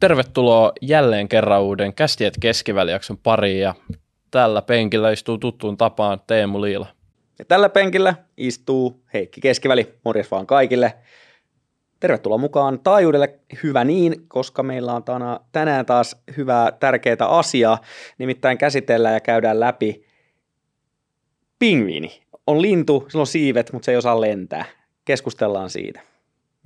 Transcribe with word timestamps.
Tervetuloa 0.00 0.72
jälleen 0.82 1.28
kerran 1.28 1.62
uuden 1.62 1.94
Kästiet 1.94 2.34
keskivälijakson 2.40 3.18
pariin 3.18 3.60
ja 3.60 3.74
tällä 4.30 4.62
penkillä 4.62 5.10
istuu 5.10 5.38
tuttuun 5.38 5.76
tapaan 5.76 6.20
Teemu 6.26 6.60
Liila. 6.60 6.86
Ja 7.38 7.44
tällä 7.44 7.68
penkillä 7.68 8.14
istuu 8.36 9.02
Heikki 9.14 9.40
Keskiväli. 9.40 9.94
Morjes 10.04 10.30
vaan 10.30 10.46
kaikille. 10.46 10.94
Tervetuloa 12.00 12.38
mukaan 12.38 12.80
taajuudelle. 12.80 13.38
Hyvä 13.62 13.84
niin, 13.84 14.28
koska 14.28 14.62
meillä 14.62 14.92
on 14.94 15.02
tänään 15.52 15.86
taas 15.86 16.16
hyvää 16.36 16.72
tärkeää 16.72 17.16
asiaa. 17.20 17.78
Nimittäin 18.18 18.58
käsitellään 18.58 19.14
ja 19.14 19.20
käydään 19.20 19.60
läpi 19.60 20.04
pingviini. 21.58 22.22
On 22.46 22.62
lintu, 22.62 23.06
sillä 23.08 23.20
on 23.22 23.26
siivet, 23.26 23.72
mutta 23.72 23.86
se 23.86 23.92
ei 23.92 23.96
osaa 23.96 24.20
lentää. 24.20 24.64
Keskustellaan 25.04 25.70
siitä. 25.70 26.00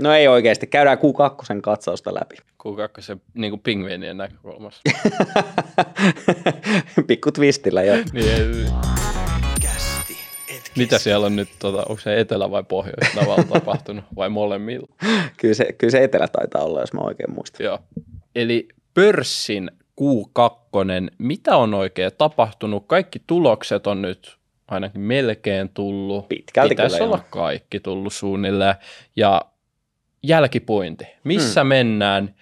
No 0.03 0.15
ei 0.15 0.29
oikeasti, 0.29 0.67
käydään 0.67 0.99
Q2 0.99 1.61
katsausta 1.61 2.15
läpi. 2.15 2.37
Q2 2.37 3.19
niin 3.35 3.51
kuin 3.51 3.61
pingviinien 3.61 4.17
näkökulmasta. 4.17 4.91
Pikku 7.07 7.33
twistillä 7.33 7.83
jo. 7.83 7.95
niin, 8.13 8.67
mitä 10.77 10.99
siellä 10.99 11.27
on 11.27 11.37
nyt, 11.37 11.49
tota, 11.59 11.79
onko 11.89 12.01
se 12.01 12.21
etelä- 12.21 12.51
vai 12.51 12.63
pohjois 12.63 13.15
tapahtunut 13.53 14.05
vai 14.17 14.29
molemmilla? 14.29 14.89
kyllä, 15.37 15.55
se, 15.55 15.73
kyllä 15.73 15.91
se 15.91 16.05
etelä 16.05 16.29
taitaa 16.29 16.65
olla, 16.65 16.81
jos 16.81 16.93
mä 16.93 17.01
oikein 17.01 17.35
muistan. 17.35 17.65
Joo. 17.65 17.79
Eli 18.35 18.69
pörssin 18.95 19.71
Q2, 20.01 21.11
mitä 21.19 21.57
on 21.57 21.75
oikein 21.75 22.13
tapahtunut? 22.19 22.85
Kaikki 22.87 23.23
tulokset 23.27 23.87
on 23.87 24.03
nyt 24.03 24.37
ainakin 24.69 25.01
melkein 25.01 25.69
tullut. 25.69 26.29
Pitkälti 26.29 26.69
Pitäisi 26.69 26.97
kyllä, 26.97 27.07
olla 27.07 27.17
joo. 27.17 27.27
kaikki 27.31 27.81
tullut 27.81 28.13
suunnilleen. 28.13 28.75
Ja 29.17 29.43
jälkipointi, 30.23 31.07
missä 31.25 31.61
hmm. 31.61 31.69
mennään? 31.69 32.35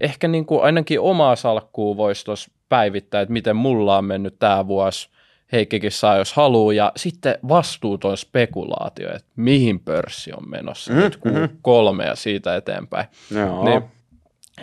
Ehkä 0.00 0.28
niin 0.28 0.46
kuin 0.46 0.62
ainakin 0.62 1.00
omaa 1.00 1.36
salkkuu 1.36 1.96
voisi 1.96 2.24
tuossa 2.24 2.50
päivittää, 2.68 3.20
että 3.20 3.32
miten 3.32 3.56
mulla 3.56 3.98
on 3.98 4.04
mennyt 4.04 4.38
tämä 4.38 4.66
vuosi. 4.66 5.08
Heikkikin 5.52 5.92
saa, 5.92 6.16
jos 6.16 6.32
haluaa. 6.32 6.72
Ja 6.72 6.92
sitten 6.96 7.38
vastuuton 7.48 8.16
spekulaatio, 8.16 9.14
että 9.14 9.28
mihin 9.36 9.80
pörssi 9.80 10.32
on 10.32 10.50
menossa 10.50 10.92
Mhm, 10.92 11.00
nyt 11.00 11.18
mhm. 11.24 11.44
kolme 11.62 12.04
ja 12.04 12.16
siitä 12.16 12.56
eteenpäin. 12.56 13.06
Joo. 13.30 13.64
Niin, 13.64 13.82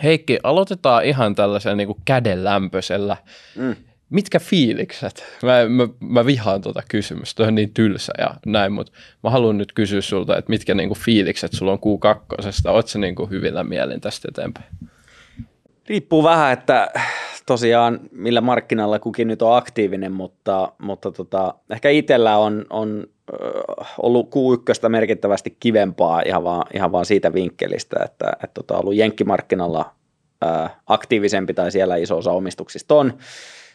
Heikki, 0.02 0.38
aloitetaan 0.42 1.04
ihan 1.04 1.34
tällaisella 1.34 1.76
niin 1.76 1.86
kuin 1.86 1.98
kädenlämpöisellä. 2.04 3.16
Mm. 3.56 3.76
Mitkä 4.12 4.38
fiilikset? 4.38 5.24
Mä, 5.42 5.68
mä, 5.68 5.88
mä 6.00 6.26
vihaan 6.26 6.62
tuota 6.62 6.82
kysymystä, 6.88 7.42
on 7.42 7.54
niin 7.54 7.74
tylsä 7.74 8.12
ja 8.18 8.34
näin, 8.46 8.72
mutta 8.72 8.92
mä 9.22 9.30
haluan 9.30 9.58
nyt 9.58 9.72
kysyä 9.72 10.00
sulta, 10.00 10.36
että 10.36 10.50
mitkä 10.50 10.74
niin 10.74 10.88
kuin 10.88 10.98
fiilikset 10.98 11.52
sulla 11.52 11.72
on 11.72 11.78
Q2, 11.78 12.70
oot 12.70 12.88
sä 12.88 12.98
niin 12.98 13.14
kuin 13.14 13.30
hyvillä 13.30 13.64
mielin 13.64 14.00
tästä 14.00 14.28
eteenpäin? 14.28 14.66
Riippuu 15.88 16.22
vähän, 16.22 16.52
että 16.52 16.90
tosiaan 17.46 18.00
millä 18.10 18.40
markkinalla 18.40 18.98
kukin 18.98 19.28
nyt 19.28 19.42
on 19.42 19.56
aktiivinen, 19.56 20.12
mutta, 20.12 20.72
mutta 20.78 21.12
tota, 21.12 21.54
ehkä 21.70 21.90
itsellä 21.90 22.36
on, 22.36 22.66
on 22.70 23.06
ollut 23.98 24.30
Q1 24.34 24.88
merkittävästi 24.88 25.56
kivempaa 25.60 26.22
ihan 26.26 26.44
vaan, 26.44 26.66
ihan 26.74 26.92
vaan 26.92 27.06
siitä 27.06 27.32
vinkkelistä, 27.32 27.96
että, 28.04 28.32
että 28.32 28.54
tota, 28.54 28.78
ollut 28.78 28.94
jenkkimarkkinalla 28.94 29.94
aktiivisempi 30.86 31.54
tai 31.54 31.72
siellä 31.72 31.96
iso 31.96 32.16
osa 32.16 32.32
omistuksista 32.32 32.94
on, 32.94 33.12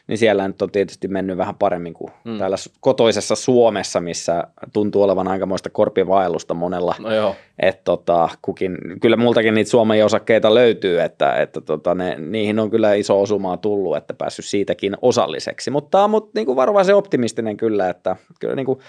niin 0.08 0.17
siellä 0.17 0.47
nyt 0.47 0.61
on 0.61 0.72
tietysti 0.72 1.08
mennyt 1.08 1.38
vähän 1.38 1.55
paremmin 1.55 1.94
kuin 1.94 2.11
Mm. 2.23 2.38
täällä 2.38 2.55
kotoisessa 2.80 3.36
Suomessa, 3.36 4.02
missä 4.02 4.44
tuntuu 4.73 5.03
olevan 5.03 5.27
aikamoista 5.27 5.69
korpivaellusta 5.69 6.53
monella. 6.53 6.95
No 6.99 7.14
joo, 7.14 7.36
että 7.59 7.81
tota, 7.83 8.30
kukin, 8.41 8.77
kyllä 9.02 9.17
multakin 9.17 9.53
niitä 9.53 9.69
Suomen 9.72 10.05
osakkeita 10.05 10.53
löytyy, 10.53 11.02
että, 11.02 11.36
että 11.36 11.61
tota, 11.61 11.95
ne, 11.95 12.16
niihin 12.16 12.59
on 12.59 12.69
kyllä 12.69 12.94
iso 12.94 13.22
osumaa 13.22 13.58
tullut, 13.58 13.97
että 13.97 14.14
päässyt 14.14 14.45
siitäkin 14.45 14.97
osalliseksi, 15.02 15.72
mutta, 15.72 16.08
mutta 16.08 16.31
niin 16.36 16.45
kuin 16.45 16.55
varovaisen 16.55 16.95
optimistinen 16.95 17.58
kyllä, 17.58 17.89
että 17.89 18.16
kyllä 18.39 18.55
niin 18.55 18.66
kuin 18.66 18.80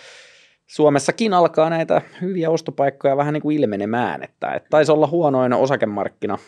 Suomessakin 0.66 1.34
alkaa 1.34 1.70
näitä 1.70 2.02
hyviä 2.20 2.50
ostopaikkoja 2.50 3.16
vähän 3.16 3.32
niin 3.34 3.42
kuin 3.42 3.56
ilmenemään, 3.58 4.22
että, 4.22 4.52
että 4.52 4.68
taisi 4.70 4.92
olla 4.92 5.06
huonoin 5.06 5.52
osakemarkkina 5.52 6.38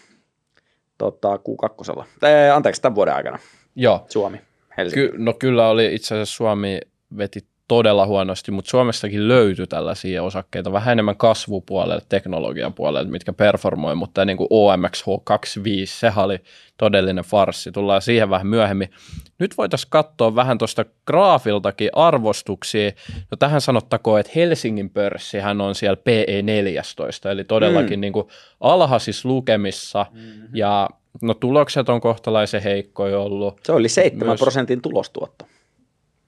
tota, 0.98 1.36
Q2, 1.36 2.04
tai, 2.20 2.50
anteeksi, 2.50 2.82
tämän 2.82 2.94
vuoden 2.94 3.14
aikana. 3.14 3.38
Joo. 3.76 4.04
Suomi, 4.08 4.40
Helsinki. 4.76 5.08
Ky- 5.08 5.18
no 5.18 5.32
kyllä 5.32 5.68
oli 5.68 5.94
itse 5.94 6.14
asiassa 6.14 6.36
Suomi 6.36 6.80
veti 7.16 7.40
todella 7.68 8.06
huonosti, 8.06 8.50
mutta 8.50 8.70
Suomestakin 8.70 9.28
löytyi 9.28 9.66
tällaisia 9.66 10.22
osakkeita 10.22 10.72
vähän 10.72 10.92
enemmän 10.92 11.16
kasvupuolelle, 11.16 12.02
teknologian 12.08 12.74
puolelle, 12.74 13.10
mitkä 13.10 13.32
performoi, 13.32 13.94
mutta 13.94 14.24
niin 14.24 14.36
kuin 14.36 14.46
OMX 14.50 15.02
H25, 15.02 15.66
sehän 15.84 16.24
oli 16.24 16.38
todellinen 16.76 17.24
farssi, 17.24 17.72
tullaan 17.72 18.02
siihen 18.02 18.30
vähän 18.30 18.46
myöhemmin. 18.46 18.90
Nyt 19.38 19.58
voitaisiin 19.58 19.90
katsoa 19.90 20.34
vähän 20.34 20.58
tuosta 20.58 20.84
graafiltakin 21.06 21.90
arvostuksia. 21.92 22.90
No 23.30 23.36
tähän 23.38 23.60
sanottakoon, 23.60 24.20
että 24.20 24.32
Helsingin 24.36 24.90
pörssihän 24.90 25.60
on 25.60 25.74
siellä 25.74 25.96
PE14, 25.96 27.28
eli 27.30 27.44
todellakin 27.44 27.98
Mm. 27.98 28.00
niin 28.00 28.12
kuin 28.12 28.28
alhaisissa 28.60 29.28
lukemissa, 29.28 30.06
Mm-hmm. 30.12 30.48
ja 30.54 30.88
no 31.22 31.34
tulokset 31.34 31.88
on 31.88 32.00
kohtalaisen 32.00 32.62
heikkoja 32.62 33.18
ollut. 33.18 33.60
Se 33.64 33.72
oli 33.72 33.88
7 33.88 34.28
Myös- 34.28 34.40
prosentin 34.40 34.82
tulostuotto. 34.82 35.44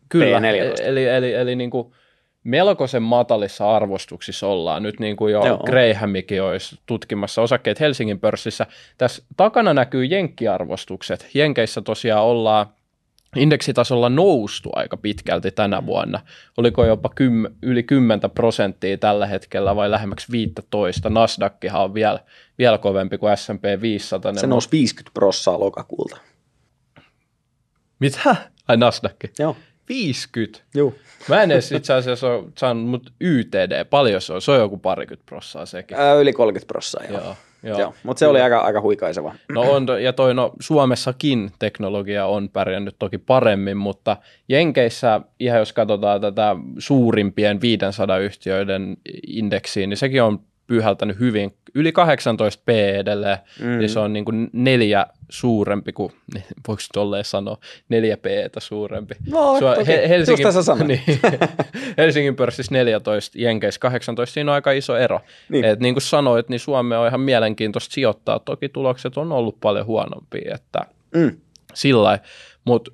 Kyllä, 0.09 0.39
P14. 0.39 0.83
eli, 0.83 1.09
eli, 1.09 1.35
eli 1.35 1.57
niin 1.57 1.71
kuin 1.71 1.93
melkoisen 2.45 3.03
matalissa 3.03 3.77
arvostuksissa 3.77 4.47
ollaan. 4.47 4.83
Nyt 4.83 5.01
niin 5.01 5.17
kuin 5.17 5.33
jo 5.33 5.39
Joo. 5.39 5.47
Joo. 5.47 5.59
Grahamikin 5.59 6.43
olisi 6.43 6.79
tutkimassa 6.87 7.43
osakkeet 7.43 7.81
Helsingin 7.81 8.21
pörssissä. 8.21 8.67
Tässä 8.99 9.23
takana 9.37 9.75
näkyy 9.75 10.05
jenkkiarvostukset. 10.05 11.29
Jenkeissä 11.35 11.83
tosiaan 11.83 12.25
ollaan 12.25 12.67
indeksitasolla 13.37 14.09
noustu 14.09 14.71
aika 14.73 14.97
pitkälti 14.97 15.51
tänä 15.51 15.87
vuonna. 15.87 16.21
Oliko 16.57 16.85
jopa 16.85 17.09
kym, 17.15 17.45
yli 17.63 17.83
10 17.83 18.31
prosenttia 18.31 18.99
tällä 18.99 19.27
hetkellä 19.27 19.77
vai 19.77 19.91
lähemmäksi 19.91 20.33
15. 20.33 21.11
Nasdaqhan 21.11 21.83
on 21.83 21.95
vielä, 21.95 22.21
vielä 22.59 22.79
kovempi 22.79 23.19
kuin 23.19 23.37
S&P 23.37 23.81
500. 23.81 24.35
Se 24.35 24.47
nousi 24.47 24.69
50 24.73 25.15
prossaa 25.15 25.61
lokakuulta. 25.61 26.17
Mitä? 27.99 28.37
Ai 28.69 28.77
Nasdaq. 28.77 29.17
Joo. 29.39 29.57
50. 29.89 30.65
Joo. 30.75 30.95
Mä 31.29 31.43
en 31.43 31.51
edes 31.51 31.73
itse 31.73 31.93
asiassa 31.93 32.27
ole 32.29 32.45
saanut, 32.59 32.89
mutta 32.89 33.13
YTD, 33.21 33.85
paljon 33.85 34.21
se 34.21 34.33
on? 34.33 34.43
Se 34.43 34.51
on 34.51 34.59
joku 34.59 34.79
parikymmentä 34.79 35.27
prossaa 35.27 35.67
sekin. 35.67 35.97
Ää, 35.97 36.15
yli 36.15 36.33
30 36.33 36.69
prossaa, 36.69 37.05
joo. 37.09 37.21
Joo, 37.21 37.37
Joo, 37.63 37.79
joo. 37.79 37.95
mutta 38.03 38.19
se 38.19 38.27
oli 38.27 38.41
aika, 38.41 38.59
aika 38.59 38.81
huikaiseva. 38.81 39.35
No 39.53 39.61
on, 39.61 39.87
ja 40.03 40.13
toi 40.13 40.35
no, 40.35 40.53
Suomessakin 40.61 41.51
teknologia 41.59 42.27
on 42.27 42.49
pärjännyt 42.49 42.97
toki 42.99 43.19
paremmin, 43.19 43.77
mutta 43.77 44.17
Jenkeissä, 44.49 45.21
ihan 45.41 45.59
jos 45.59 45.73
katsotaan 45.73 46.21
tätä 46.21 46.57
suurimpien 46.79 47.61
500 47.61 48.19
yhtiöiden 48.19 48.97
indeksiä, 49.27 49.87
niin 49.87 49.97
sekin 49.97 50.23
on 50.23 50.41
pyhältänyt 50.67 51.19
hyvin. 51.19 51.55
Yli 51.75 51.93
18 51.93 52.63
P 52.67 52.69
edelleen, 52.69 53.39
mm. 53.61 53.79
Niin 53.79 53.89
se 53.91 53.99
on 53.99 54.13
niin 54.13 54.25
kuin 54.25 54.51
neljä 54.53 55.07
suurempi 55.29 55.93
kuin, 55.93 56.13
voiko 56.69 56.83
tolleen 56.93 57.25
sanoa, 57.25 57.57
neljä 57.89 58.17
P 58.17 58.25
suurempi. 58.59 59.15
No, 59.31 59.51
on 59.53 59.61
toki. 59.61 59.87
He- 59.87 60.09
Helsingin, 60.09 60.33
Just 60.33 60.43
tässä 60.43 60.63
sanoin. 60.63 60.89
niin, 60.89 61.01
Helsingin 61.99 62.37
pörssissä 62.37 62.75
14, 62.75 63.39
Jenkeissä 63.41 63.81
18, 63.81 64.35
siinä 64.35 64.51
on 64.51 64.55
aika 64.55 64.73
iso 64.73 64.97
ero. 64.97 65.21
Niin. 65.49 65.65
Et 65.65 65.81
niin 65.81 65.95
kuin 65.95 66.03
sanoit, 66.03 66.49
niin 66.49 66.61
Suomeen 66.61 67.01
on 67.01 67.09
ihan 67.09 67.21
mielenkiintoista 67.21 67.93
sijoittaa. 67.95 68.39
Toki 68.39 68.69
tulokset 68.69 69.17
on 69.17 69.33
ollut 69.33 69.61
paljon 69.61 69.87
huonompia, 69.87 70.55
että 70.55 70.81
Mm. 71.15 71.37
sillä 71.75 72.19
mutta 72.65 72.91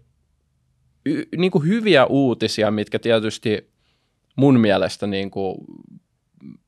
y- 1.06 1.24
niin 1.36 1.50
kuin 1.50 1.66
hyviä 1.68 2.06
uutisia, 2.06 2.70
mitkä 2.70 2.98
tietysti 2.98 3.70
mun 4.36 4.60
mielestä 4.60 5.06
niin 5.06 5.30
kuin 5.30 5.56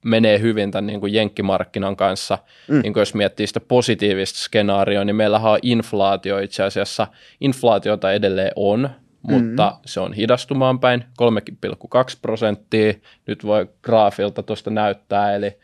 menee 0.05 0.41
hyvin 0.41 0.71
tämän 0.71 0.87
niin 0.87 1.01
kuin 1.01 1.13
jenkkimarkkinan 1.13 1.97
kanssa, 1.97 2.39
mm. 2.69 2.81
Niin 2.83 2.93
kuin 2.93 3.01
jos 3.01 3.15
miettii 3.15 3.47
sitä 3.47 3.61
positiivista 3.61 4.39
skenaarioa, 4.39 5.05
niin 5.05 5.17
meillähän 5.17 5.53
on 5.53 5.59
inflaatio 5.63 6.39
itse 6.39 6.63
asiassa, 6.63 7.07
inflaatiota 7.41 8.13
edelleen 8.13 8.53
on, 8.57 8.91
mutta 9.23 9.71
mm. 9.71 9.81
se 9.87 10.01
on 10.01 10.13
hidastumaan 10.13 10.81
päin, 10.81 11.05
3,2 11.23 12.19
prosenttia, 12.23 12.95
nyt 13.27 13.47
voi 13.47 13.69
graafilta 13.83 14.43
tuosta 14.43 14.71
näyttää, 14.71 15.35
eli 15.35 15.59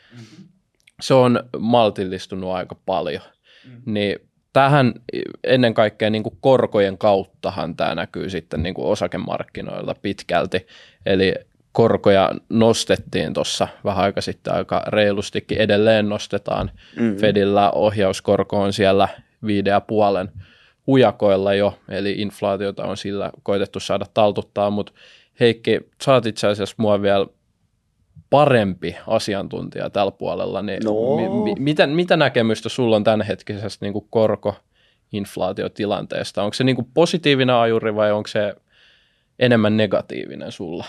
se 1.01 1.15
on 1.15 1.45
maltillistunut 1.59 2.51
aika 2.51 2.77
paljon. 2.87 3.23
Mm. 3.65 3.95
Niin 3.95 4.17
tähän 4.53 4.95
ennen 5.45 5.75
kaikkea 5.75 6.11
niin 6.11 6.23
kuin 6.23 6.39
korkojen 6.41 6.99
kauttahan 6.99 7.77
tämä 7.77 7.95
näkyy 7.95 8.31
sitten 8.31 8.63
niin 8.63 8.75
kuin 8.75 8.89
osakemarkkinoilla 8.89 9.95
pitkälti. 10.03 10.67
Eli 11.07 11.35
korkoja 11.77 12.31
nostettiin 12.49 13.35
tuossa 13.35 13.69
vähän 13.85 14.05
aika 14.05 14.21
sitten 14.21 14.55
aika 14.55 14.83
reilustikin, 14.87 15.59
edelleen 15.59 16.09
nostetaan. 16.09 16.71
Mm. 17.01 17.17
Fedillä 17.17 17.71
ohjauskorko 17.71 18.61
on 18.61 18.73
siellä 18.73 19.09
viiden 19.47 19.71
ja 19.71 19.81
puolen 19.81 20.29
hujakoilla 20.87 21.55
jo, 21.55 21.79
eli 21.89 22.13
inflaatiota 22.19 22.85
on 22.85 22.97
sillä 22.97 23.31
koitettu 23.43 23.81
saada 23.81 24.07
taltuttaa, 24.15 24.71
mutta 24.71 24.93
Heikki, 25.41 25.81
sä 26.05 26.13
oot 26.13 26.27
itse 26.27 26.47
asiassa 26.47 26.75
mua 26.79 27.03
vielä 27.03 27.27
parempi 28.31 28.97
asiantuntija 29.07 29.91
tällä 29.91 30.13
puolella, 30.13 30.63
niin 30.63 30.83
No. 30.85 31.17
mi, 31.17 31.45
mi, 31.45 31.55
mitä, 31.59 31.87
mitä 31.87 32.17
näkemystä 32.17 32.69
sulla 32.69 32.97
on 32.97 33.05
tämänhetkisestä 33.05 33.87
niin 33.87 33.95
korko- 34.11 34.61
inflaatiotilanteesta? 35.13 36.43
Onko 36.43 36.55
se 36.55 36.65
niin 36.65 36.77
kuin 36.77 36.89
positiivinen 36.95 37.55
ajuri 37.55 37.95
vai 37.95 38.13
onko 38.13 38.27
se 38.27 38.55
enemmän 39.39 39.77
negatiivinen 39.77 40.53
sulla? 40.53 40.85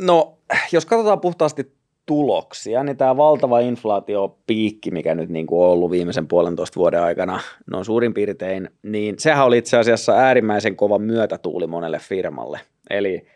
No, 0.00 0.38
jos 0.72 0.86
katsotaan 0.86 1.20
puhtaasti 1.20 1.72
tuloksia, 2.06 2.84
niin 2.84 2.96
tämä 2.96 3.16
valtava 3.16 3.60
inflaatiopiikki, 3.60 4.90
mikä 4.90 5.14
nyt 5.14 5.30
niin 5.30 5.46
kuin 5.46 5.64
on 5.64 5.70
ollut 5.70 5.90
viimeisen 5.90 6.28
puolentoista 6.28 6.80
vuoden 6.80 7.02
aikana, 7.02 7.40
no 7.66 7.84
suurin 7.84 8.14
piirtein, 8.14 8.70
niin 8.82 9.14
sehän 9.18 9.46
oli 9.46 9.58
itse 9.58 9.76
asiassa 9.76 10.12
äärimmäisen 10.12 10.76
kova 10.76 10.98
myötätuuli 10.98 11.66
monelle 11.66 11.98
firmalle. 11.98 12.60
Eli 12.90 13.26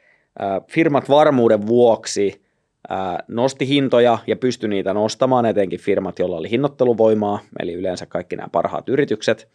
äh, 0.42 0.60
firmat 0.70 1.08
varmuuden 1.08 1.66
vuoksi 1.66 2.42
äh, 2.92 3.16
nosti 3.28 3.68
hintoja 3.68 4.18
ja 4.26 4.36
pystyi 4.36 4.68
niitä 4.68 4.94
nostamaan, 4.94 5.46
etenkin 5.46 5.80
firmat, 5.80 6.18
joilla 6.18 6.36
oli 6.36 6.50
hinnoitteluvoimaa, 6.50 7.38
eli 7.60 7.72
yleensä 7.72 8.06
kaikki 8.06 8.36
nämä 8.36 8.48
parhaat 8.52 8.88
yritykset, 8.88 9.48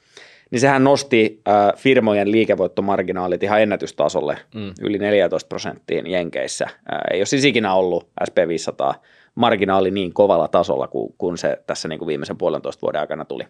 niin 0.52 0.60
sehän 0.60 0.84
nosti 0.84 1.42
äh, 1.48 1.56
firmojen 1.78 2.32
liikevoittomarginaalit 2.32 3.44
ihan 3.44 3.62
ennätystasolle 3.62 4.38
mm. 4.56 4.74
yli 4.82 4.98
14 4.98 5.48
prosenttiin 5.48 6.08
Jenkeissä. 6.08 6.66
Äh, 6.66 7.00
ei 7.12 7.20
ole 7.20 7.26
siis 7.26 7.46
ikinä 7.46 7.74
ollut 7.74 8.10
SP500 8.24 8.94
marginaali 9.36 9.92
niin 9.92 10.14
kovalla 10.14 10.48
tasolla 10.48 10.88
kuin, 10.88 11.14
kuin 11.18 11.38
se 11.38 11.58
tässä 11.68 11.88
niin 11.88 12.00
kuin 12.00 12.08
viimeisen 12.08 12.38
puolentoista 12.38 12.82
vuoden 12.82 13.02
aikana 13.02 13.26
tuli. 13.26 13.44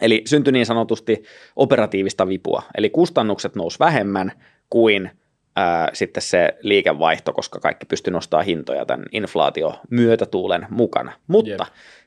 Eli 0.00 0.22
syntyi 0.26 0.52
niin 0.52 0.66
sanotusti 0.66 1.22
operatiivista 1.56 2.28
vipua, 2.28 2.62
eli 2.76 2.90
kustannukset 2.90 3.56
nousi 3.56 3.78
vähemmän 3.78 4.32
kuin 4.70 5.10
ää, 5.56 5.90
sitten 5.92 6.22
se 6.22 6.54
liikevaihto, 6.62 7.32
koska 7.32 7.60
kaikki 7.60 7.86
pystyi 7.86 8.12
nostamaan 8.12 8.46
hintoja 8.46 8.86
tämän 8.86 9.06
inflaatio 9.12 9.74
myötätuulen 9.90 10.66
mukana. 10.70 11.12
Mutta 11.26 11.50
Jep. 11.50 11.60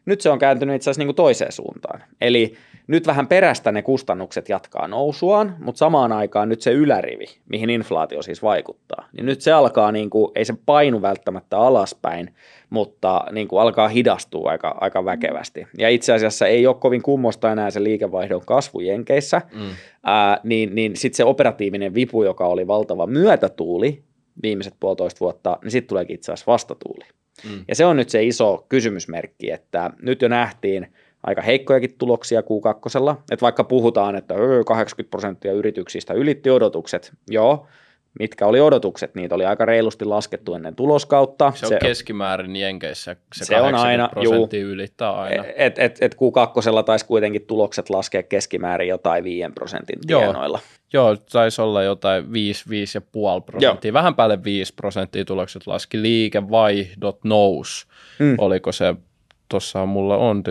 nyt 0.06 0.22
se 0.22 0.30
on 0.30 0.40
kääntynyt 0.40 0.76
itse 0.76 0.90
asiassa 0.90 1.00
niin 1.00 1.08
kuin 1.08 1.16
toiseen 1.16 1.52
suuntaan. 1.52 2.04
Eli 2.22 2.58
nyt 2.88 3.08
vähän 3.08 3.28
perästä 3.28 3.72
ne 3.72 3.82
kustannukset 3.82 4.50
jatkaa 4.50 4.88
nousuaan, 4.88 5.56
mutta 5.60 5.80
samaan 5.80 6.12
aikaan 6.12 6.50
nyt 6.50 6.62
se 6.62 6.72
ylärivi, 6.72 7.26
mihin 7.50 7.70
inflaatio 7.70 8.22
siis 8.22 8.44
vaikuttaa, 8.44 9.08
niin 9.14 9.26
nyt 9.26 9.42
se 9.42 9.52
alkaa, 9.52 9.92
niin 9.92 10.10
kuin, 10.10 10.32
ei 10.36 10.46
se 10.46 10.54
painu 10.66 11.02
välttämättä 11.02 11.58
alaspäin, 11.58 12.36
mutta 12.74 13.24
niin 13.32 13.48
kuin 13.48 13.62
alkaa 13.62 13.88
hidastua 13.88 14.50
aika, 14.50 14.78
aika 14.82 15.06
väkevästi. 15.06 15.68
Ja 15.78 15.90
itse 15.90 16.14
asiassa 16.14 16.48
ei 16.48 16.68
ole 16.68 16.76
kovin 16.76 17.02
kummosta 17.02 17.52
enää 17.52 17.72
se 17.72 17.84
liikevaihdon 17.84 18.42
kasvu 18.46 18.80
Jenkeissä, 18.80 19.42
mm. 19.54 19.70
ää, 20.04 20.40
niin, 20.44 20.76
niin 20.76 20.96
sitten 20.96 21.18
se 21.18 21.24
operatiivinen 21.24 21.94
vipu, 21.94 22.24
joka 22.24 22.48
oli 22.48 22.68
valtava 22.68 23.08
myötätuuli 23.08 24.04
viimeiset 24.44 24.74
puolitoista 24.80 25.20
vuotta, 25.20 25.58
niin 25.64 25.72
sitten 25.72 25.90
tuleekin 25.90 26.16
itse 26.16 26.32
asiassa 26.32 26.52
vastatuuli. 26.52 27.06
Mm. 27.50 27.66
Ja 27.68 27.76
se 27.76 27.86
on 27.86 27.98
nyt 27.98 28.10
se 28.10 28.24
iso 28.24 28.66
kysymysmerkki, 28.70 29.52
että 29.52 29.92
nyt 30.02 30.22
jo 30.22 30.28
nähtiin– 30.28 30.88
aika 31.24 31.42
heikkojakin 31.42 31.96
tuloksia 31.98 32.42
Q2. 32.42 33.12
Että 33.32 33.42
vaikka 33.42 33.64
puhutaan, 33.64 34.16
että 34.16 34.34
80 34.66 35.12
prosenttia 35.12 35.54
yrityksistä 35.54 36.14
ylitti 36.14 36.50
odotukset, 36.50 37.14
joo, 37.30 37.68
mitkä 38.20 38.46
oli 38.46 38.62
odotukset, 38.62 39.16
niitä 39.16 39.36
oli 39.36 39.46
aika 39.46 39.66
reilusti 39.66 40.06
laskettu 40.06 40.54
ennen 40.54 40.76
tuloskautta. 40.76 41.54
Se 41.56 41.66
on 41.66 41.70
se, 41.70 41.78
keskimäärin 41.82 42.56
Jenkeissä, 42.56 43.16
se, 43.34 43.46
se 43.46 43.62
on 43.62 43.76
aina, 43.76 44.10
prosenttia 44.10 44.62
juu, 44.62 44.72
ylittää 44.72 45.12
aina. 45.12 45.46
Et, 45.56 45.80
et, 45.80 45.98
et 46.02 46.16
Q2 46.16 46.84
taisi 46.86 47.06
kuitenkin 47.06 47.46
tulokset 47.46 47.90
laskea 47.90 48.24
keskimäärin 48.24 48.88
jotain 48.88 49.24
5 49.24 49.52
prosentin 49.56 50.00
tienoilla. 50.08 50.60
Joo, 50.94 51.08
joo 51.08 51.18
taisi 51.32 51.62
olla 51.62 51.84
jotain 51.84 52.34
5, 52.34 52.66
5,5 52.66 52.72
prosenttia, 53.46 53.90
joo. 53.90 53.94
vähän 53.94 54.16
päälle 54.16 54.44
5 54.44 54.74
prosenttia 54.74 55.26
tulokset 55.26 55.68
laski, 55.68 56.02
liikevaihdot 56.02 57.24
nous, 57.24 57.88
mm. 58.20 58.36
oliko 58.38 58.72
se 58.72 58.96
tuossa 59.50 59.86
mulla 59.86 60.18
on 60.18 60.44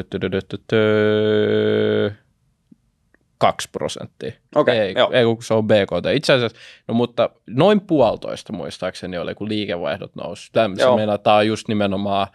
2 3.42 3.68
prosenttia. 3.72 4.32
Okei, 4.54 4.78
ei, 4.78 4.94
ei, 5.12 5.24
kun 5.24 5.42
se 5.42 5.54
on 5.54 5.66
BKT. 5.66 6.06
Itse 6.14 6.32
asiassa, 6.32 6.58
no 6.88 6.94
mutta 6.94 7.30
noin 7.46 7.80
puolitoista 7.80 8.52
muistaakseni 8.52 9.18
oli, 9.18 9.34
kun 9.34 9.48
liikevaihdot 9.48 10.14
nousi. 10.14 10.50
Tämä 10.52 10.96
meillä 10.96 11.18
tämä 11.18 11.36
on 11.36 11.46
just 11.46 11.68
nimenomaan 11.68 12.26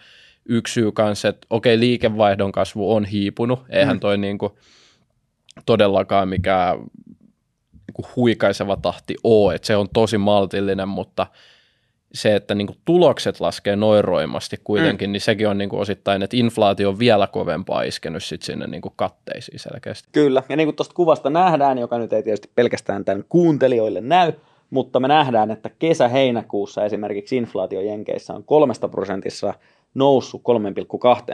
yksi 0.50 0.74
syy 0.74 0.92
kanssa, 0.92 1.28
että 1.28 1.48
okei, 1.50 1.80
liikevaihdon 1.80 2.52
kasvu 2.52 2.94
on 2.94 3.06
hiipunut. 3.06 3.60
Eihän 3.70 3.96
mm. 3.96 4.00
toi 4.00 4.18
niinku 4.18 4.58
todellakaan 5.66 6.30
mikään 6.30 6.78
niinku 7.88 8.06
huikaiseva 8.16 8.78
tahti 8.78 9.16
ole, 9.24 9.56
että 9.56 9.66
se 9.66 9.76
on 9.76 9.88
tosi 9.94 10.18
maltillinen, 10.18 10.88
mutta– 10.88 11.28
se, 12.14 12.36
että 12.36 12.56
niin 12.56 12.68
kuin 12.68 12.78
tulokset 12.86 13.40
laskee 13.40 13.76
noin 13.76 14.04
roimasti 14.04 14.58
kuitenkin, 14.64 15.10
mm. 15.10 15.12
niin 15.12 15.22
sekin 15.22 15.48
on 15.48 15.58
niin 15.58 15.70
kuin 15.70 15.80
osittain, 15.80 16.24
että 16.24 16.38
inflaatio 16.38 16.90
on 16.90 17.00
vielä 17.00 17.28
kovempaa 17.28 17.82
iskenyt 17.82 18.24
sit 18.24 18.42
sinne 18.42 18.68
niin 18.68 18.82
kuin 18.82 18.94
katteisiin 18.96 19.60
selkeästi. 19.60 20.10
Kyllä, 20.12 20.44
ja 20.50 20.56
niin 20.56 20.68
kuin 20.68 20.76
tuosta 20.76 20.96
kuvasta 20.96 21.30
nähdään, 21.30 21.78
joka 21.78 21.98
nyt 21.98 22.14
ei 22.14 22.24
tietysti 22.24 22.50
pelkästään 22.56 23.06
tämän 23.06 23.24
kuuntelijoille 23.30 24.02
näy, 24.02 24.34
mutta 24.70 25.00
me 25.00 25.08
nähdään, 25.08 25.52
että 25.52 25.70
kesä-heinäkuussa 25.80 26.86
esimerkiksi 26.86 27.38
inflaatio 27.38 27.82
Jenkeissä 27.82 28.34
on 28.34 28.44
kolmesta 28.44 28.88
prosentissa 28.88 29.54
noussut 29.94 30.42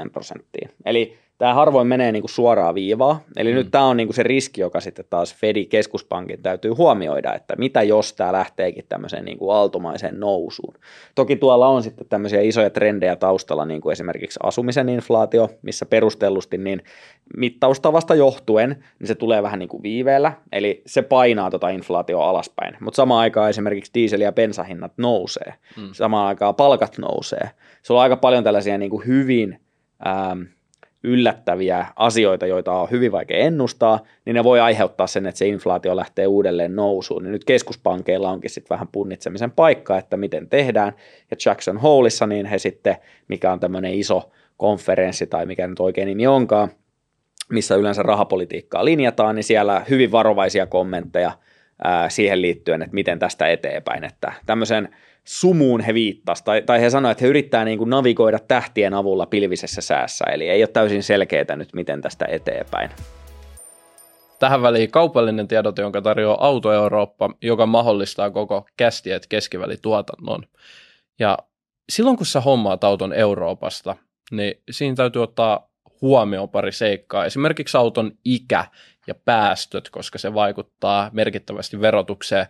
3,2 0.03 0.09
prosenttiin. 0.11 0.69
Eli 0.85 1.17
tämä 1.37 1.53
harvoin 1.53 1.87
menee 1.87 2.11
niin 2.11 2.21
kuin 2.21 2.29
suoraa 2.29 2.73
viivaa. 2.73 3.19
Eli 3.37 3.51
mm. 3.51 3.55
nyt 3.55 3.71
tämä 3.71 3.85
on 3.85 3.97
niin 3.97 4.07
kuin 4.07 4.15
se 4.15 4.23
riski, 4.23 4.61
joka 4.61 4.79
sitten 4.79 5.05
taas 5.09 5.35
Fedi 5.35 5.65
keskuspankin 5.65 6.41
täytyy 6.41 6.71
huomioida, 6.71 7.33
että 7.33 7.55
mitä 7.57 7.83
jos 7.83 8.13
tämä 8.13 8.31
lähteekin 8.31 8.85
tämmöiseen 8.89 9.25
niin 9.25 9.37
kuin 9.37 9.55
aaltomaiseen 9.55 10.19
nousuun. 10.19 10.73
Toki 11.15 11.35
tuolla 11.35 11.67
on 11.67 11.83
sitten 11.83 12.07
tämmöisiä 12.07 12.41
isoja 12.41 12.69
trendejä 12.69 13.15
taustalla, 13.15 13.65
niin 13.65 13.81
kuin 13.81 13.93
esimerkiksi 13.93 14.39
asumisen 14.43 14.89
inflaatio, 14.89 15.49
missä 15.61 15.85
perustellusti 15.85 16.57
niin 16.57 16.83
mittaustavasta 17.37 18.15
johtuen, 18.15 18.83
niin 18.99 19.07
se 19.07 19.15
tulee 19.15 19.43
vähän 19.43 19.59
niin 19.59 19.69
kuin 19.69 19.83
viiveellä, 19.83 20.33
eli 20.51 20.81
se 20.85 21.01
painaa 21.01 21.51
tota 21.51 21.69
inflaatio 21.69 22.19
alaspäin. 22.19 22.77
Mutta 22.79 22.95
samaan 22.95 23.21
aikaan 23.21 23.49
esimerkiksi 23.49 23.91
diesel- 23.97 24.21
ja 24.21 24.31
bensahinnat 24.31 24.91
nousee, 24.97 25.53
mm. 25.77 25.89
samaan 25.91 26.27
aikaan 26.27 26.55
palkat 26.55 26.97
nousee. 26.97 27.49
Se 27.81 27.93
on 27.93 27.99
aika 27.99 28.17
paljon 28.17 28.43
tällaisia 28.43 28.77
niin 28.77 28.91
kuin 28.91 29.07
hyvin... 29.07 29.59
Ähm, 30.07 30.41
yllättäviä 31.03 31.85
asioita, 31.95 32.45
joita 32.45 32.71
on 32.71 32.91
hyvin 32.91 33.11
vaikea 33.11 33.37
ennustaa, 33.37 33.99
niin 34.25 34.33
ne 34.33 34.43
voi 34.43 34.59
aiheuttaa 34.59 35.07
sen, 35.07 35.25
että 35.25 35.39
se 35.39 35.47
inflaatio 35.47 35.95
lähtee 35.95 36.27
uudelleen 36.27 36.75
nousuun. 36.75 37.23
Niin 37.23 37.31
nyt 37.31 37.45
keskuspankeilla 37.45 38.29
onkin 38.29 38.49
sitten 38.49 38.69
vähän 38.69 38.87
punnitsemisen 38.91 39.51
paikka, 39.51 39.97
että 39.97 40.17
miten 40.17 40.49
tehdään. 40.49 40.93
Ja 41.31 41.37
Jackson 41.45 41.77
Holeissa, 41.77 42.27
niin 42.27 42.45
he 42.45 42.57
sitten, 42.57 42.97
mikä 43.27 43.51
on 43.51 43.59
tämmöinen 43.59 43.93
iso 43.93 44.31
konferenssi 44.57 45.27
tai 45.27 45.45
mikä 45.45 45.67
nyt 45.67 45.79
oikein 45.79 46.07
nimi 46.07 46.27
onkaan, 46.27 46.69
missä 47.49 47.75
yleensä 47.75 48.03
rahapolitiikkaa 48.03 48.85
linjataan, 48.85 49.35
niin 49.35 49.43
siellä 49.43 49.85
hyvin 49.89 50.11
varovaisia 50.11 50.65
kommentteja 50.65 51.31
siihen 52.09 52.41
liittyen, 52.41 52.81
että 52.81 52.93
miten 52.93 53.19
tästä 53.19 53.47
eteenpäin. 53.47 54.03
Että 54.03 54.33
tämmöisen 54.45 54.89
sumuun 55.23 55.81
he 55.81 55.93
viittasivat, 55.93 56.45
tai, 56.45 56.61
tai 56.61 56.81
he 56.81 56.89
sanoivat, 56.89 57.11
että 57.11 57.25
he 57.25 57.29
yrittää 57.29 57.65
niin 57.65 57.89
navigoida 57.89 58.39
tähtien 58.39 58.93
avulla 58.93 59.25
pilvisessä 59.25 59.81
säässä, 59.81 60.25
eli 60.25 60.49
ei 60.49 60.61
ole 60.61 60.67
täysin 60.67 61.03
selkeää 61.03 61.55
nyt, 61.55 61.73
miten 61.73 62.01
tästä 62.01 62.25
eteenpäin. 62.25 62.89
Tähän 64.39 64.61
väliin 64.61 64.91
kaupallinen 64.91 65.47
tiedot, 65.47 65.77
jonka 65.77 66.01
tarjoaa 66.01 66.47
Auto 66.47 66.73
Eurooppa, 66.73 67.29
joka 67.41 67.65
mahdollistaa 67.65 68.31
koko 68.31 68.65
kästiet 68.77 69.27
keskivälituotannon. 69.27 70.43
Ja 71.19 71.37
silloin 71.89 72.17
kun 72.17 72.25
sä 72.25 72.41
hommaat 72.41 72.83
auton 72.83 73.13
Euroopasta, 73.13 73.95
niin 74.31 74.53
siinä 74.71 74.95
täytyy 74.95 75.23
ottaa 75.23 75.69
huomioon 76.01 76.49
pari 76.49 76.71
seikkaa. 76.71 77.25
Esimerkiksi 77.25 77.77
auton 77.77 78.11
ikä 78.25 78.65
ja 79.07 79.15
päästöt, 79.15 79.89
koska 79.89 80.17
se 80.17 80.33
vaikuttaa 80.33 81.09
merkittävästi 81.13 81.81
verotukseen. 81.81 82.45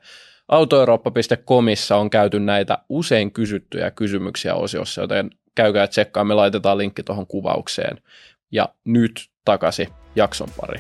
Autoeurooppa.comissa 0.48 1.98
on 1.98 2.10
käyty 2.10 2.40
näitä 2.40 2.78
usein 2.90 3.32
kysyttyjä 3.32 3.92
kysymyksiä 3.92 4.56
osiossa, 4.56 5.02
joten 5.02 5.30
käykää 5.56 5.88
tsekkaa, 5.88 6.24
me 6.24 6.34
laitetaan 6.34 6.78
linkki 6.78 7.04
tuohon 7.04 7.28
kuvaukseen. 7.28 7.98
Ja 8.52 8.70
nyt 8.86 9.30
takaisin 9.46 9.88
jakson 10.16 10.48
pari. 10.62 10.80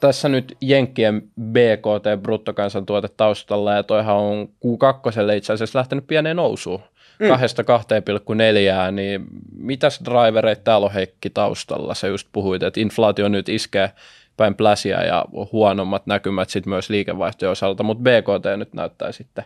Tässä 0.00 0.28
nyt 0.28 0.56
Jenkkien 0.60 1.22
BKT, 1.40 2.22
bruttokansantuote 2.22 3.08
taustalla, 3.08 3.72
ja 3.72 3.82
toihan 3.82 4.16
on 4.16 4.48
Q2 4.48 5.36
itse 5.36 5.52
asiassa 5.52 5.78
lähtenyt 5.78 6.06
pieneen 6.06 6.36
nousuun. 6.36 6.82
Mm. 7.18 7.26
2,4, 7.26 8.90
niin 8.92 9.26
mitäs 9.56 10.00
drivereita 10.04 10.62
täällä 10.62 10.84
on 10.84 10.92
Heikki 10.92 11.30
taustalla? 11.30 11.94
Se 11.94 12.08
just 12.08 12.28
puhuit, 12.32 12.62
että 12.62 12.80
inflaatio 12.80 13.28
nyt 13.28 13.48
iskee 13.48 13.90
päin 14.36 14.54
pläsiä 14.54 15.02
ja 15.02 15.24
huonommat 15.52 16.06
näkymät 16.06 16.50
sitten 16.50 16.70
myös 16.70 16.90
liikevaihtojen 16.90 17.52
osalta, 17.52 17.82
mutta 17.82 18.02
BKT 18.02 18.58
nyt 18.58 18.74
näyttää 18.74 19.12
sitten 19.12 19.44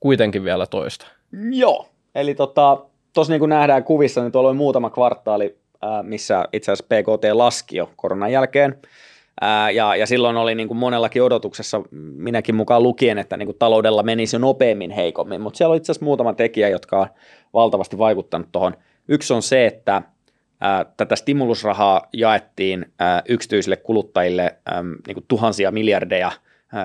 kuitenkin 0.00 0.44
vielä 0.44 0.66
toista. 0.66 1.06
Joo, 1.50 1.88
eli 2.14 2.34
tota, 2.34 2.78
niin 3.28 3.38
kuin 3.38 3.48
nähdään 3.48 3.84
kuvissa, 3.84 4.20
niin 4.20 4.32
tuolla 4.32 4.48
oli 4.48 4.56
muutama 4.56 4.90
kvartaali, 4.90 5.58
missä 6.02 6.44
itse 6.52 6.72
asiassa 6.72 6.88
BKT 6.88 7.24
laski 7.32 7.76
jo 7.76 7.90
koronan 7.96 8.32
jälkeen, 8.32 8.78
ja, 9.74 9.96
ja 9.96 10.06
silloin 10.06 10.36
oli 10.36 10.54
niin 10.54 10.68
kuin 10.68 10.78
monellakin 10.78 11.22
odotuksessa, 11.22 11.82
minäkin 12.16 12.54
mukaan 12.54 12.82
lukien, 12.82 13.18
että 13.18 13.36
niin 13.36 13.46
kuin 13.46 13.58
taloudella 13.58 14.02
menisi 14.02 14.38
nopeammin 14.38 14.90
heikommin, 14.90 15.40
mutta 15.40 15.56
siellä 15.56 15.72
on 15.72 15.76
itse 15.76 15.92
asiassa 15.92 16.04
muutama 16.04 16.32
tekijä, 16.32 16.68
jotka 16.68 16.98
on 17.00 17.06
valtavasti 17.54 17.98
vaikuttanut 17.98 18.48
tuohon. 18.52 18.76
Yksi 19.08 19.34
on 19.34 19.42
se, 19.42 19.66
että 19.66 20.02
tätä 20.96 21.16
stimulusrahaa 21.16 22.08
jaettiin 22.12 22.92
yksityisille 23.28 23.76
kuluttajille 23.76 24.56
niin 25.06 25.14
kuin 25.14 25.24
tuhansia 25.28 25.70
miljardeja 25.70 26.32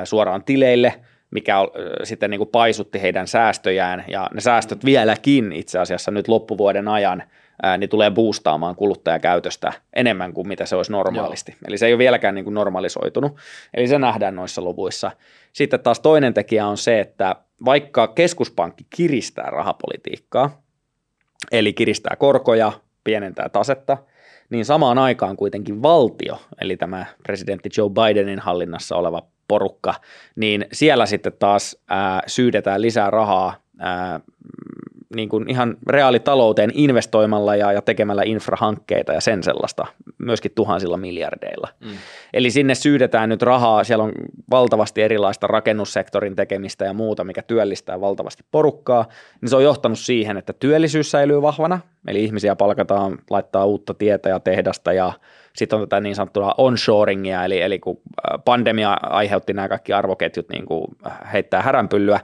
suoraan 0.03 0.43
tileille, 0.43 0.93
mikä 1.31 1.55
sitten 2.03 2.29
niin 2.29 2.39
kuin 2.39 2.49
paisutti 2.49 3.01
heidän 3.01 3.27
säästöjään, 3.27 4.03
ja 4.07 4.29
ne 4.33 4.41
säästöt 4.41 4.85
vieläkin 4.85 5.51
itse 5.51 5.79
asiassa 5.79 6.11
nyt 6.11 6.27
loppuvuoden 6.27 6.87
ajan 6.87 7.23
niin 7.77 7.89
tulee 7.89 8.11
boostaamaan 8.11 8.75
kuluttajakäytöstä 8.75 9.73
enemmän 9.95 10.33
kuin 10.33 10.47
mitä 10.47 10.65
se 10.65 10.75
olisi 10.75 10.91
normaalisti. 10.91 11.51
Joo. 11.51 11.59
Eli 11.67 11.77
se 11.77 11.85
ei 11.85 11.93
ole 11.93 11.97
vieläkään 11.97 12.35
niin 12.35 12.45
kuin 12.45 12.53
normalisoitunut, 12.53 13.37
eli 13.73 13.87
se 13.87 13.99
nähdään 13.99 14.35
noissa 14.35 14.61
luvuissa. 14.61 15.11
Sitten 15.53 15.79
taas 15.79 15.99
toinen 15.99 16.33
tekijä 16.33 16.67
on 16.67 16.77
se, 16.77 16.99
että 16.99 17.35
vaikka 17.65 18.07
keskuspankki 18.07 18.85
kiristää 18.95 19.49
rahapolitiikkaa, 19.49 20.61
eli 21.51 21.73
kiristää 21.73 22.15
korkoja, 22.15 22.71
pienentää 23.07 23.49
tasetta, 23.49 23.97
niin 24.49 24.65
samaan 24.65 24.97
aikaan 24.97 25.37
kuitenkin 25.37 25.81
valtio, 25.81 26.39
eli 26.61 26.77
tämä 26.77 27.05
presidentti 27.23 27.69
Joe 27.77 27.89
Bidenin 27.89 28.39
hallinnassa 28.39 28.95
oleva 28.95 29.21
porukka, 29.47 29.93
niin 30.35 30.65
siellä 30.71 31.05
sitten 31.05 31.33
taas 31.39 31.77
ää, 31.89 32.21
syydetään 32.27 32.81
lisää 32.81 33.09
rahaa 33.09 33.55
ää, 33.79 34.19
niin 35.15 35.29
kuin 35.29 35.49
ihan 35.49 35.77
reaalitalouteen 35.89 36.71
investoimalla 36.73 37.55
ja, 37.55 37.71
ja 37.71 37.81
tekemällä 37.81 38.23
infrahankkeita 38.25 39.13
ja 39.13 39.21
sen 39.21 39.43
sellaista, 39.43 39.85
myöskin 40.17 40.51
tuhansilla 40.55 40.97
miljardeilla. 40.97 41.67
Mm. 41.85 41.91
Eli 42.33 42.51
sinne 42.51 42.75
syydetään 42.75 43.29
nyt 43.29 43.41
rahaa, 43.41 43.83
siellä 43.83 44.03
on 44.03 44.11
valtavasti 44.51 45.01
erilaista 45.01 45.47
rakennussektorin 45.47 46.35
tekemistä 46.35 46.85
ja 46.85 46.93
muuta, 46.93 47.23
mikä 47.23 47.41
työllistää 47.41 48.01
valtavasti 48.01 48.43
porukkaa, 48.51 49.05
niin 49.41 49.49
se 49.49 49.55
on 49.55 49.63
johtanut 49.63 49.99
siihen, 49.99 50.37
että 50.37 50.53
työllisyys 50.53 51.11
säilyy 51.11 51.41
vahvana, 51.41 51.79
eli 52.07 52.23
ihmisiä 52.23 52.55
palkataan, 52.55 53.17
laittaa 53.29 53.65
uutta 53.65 53.93
tietä 53.93 54.29
ja 54.29 54.39
tehdasta 54.39 54.93
ja 54.93 55.13
sitten 55.55 55.79
on 55.79 55.89
tätä 55.89 55.99
niin 55.99 56.15
sanottua 56.15 56.53
onshoringia, 56.57 57.45
eli, 57.45 57.61
eli 57.61 57.79
kun 57.79 58.01
pandemia 58.45 58.97
aiheutti 59.03 59.53
nämä 59.53 59.67
kaikki 59.67 59.93
arvoketjut 59.93 60.49
niin 60.49 60.65
kuin 60.65 60.85
heittää 61.33 61.61
häränpyllyä, 61.61 62.19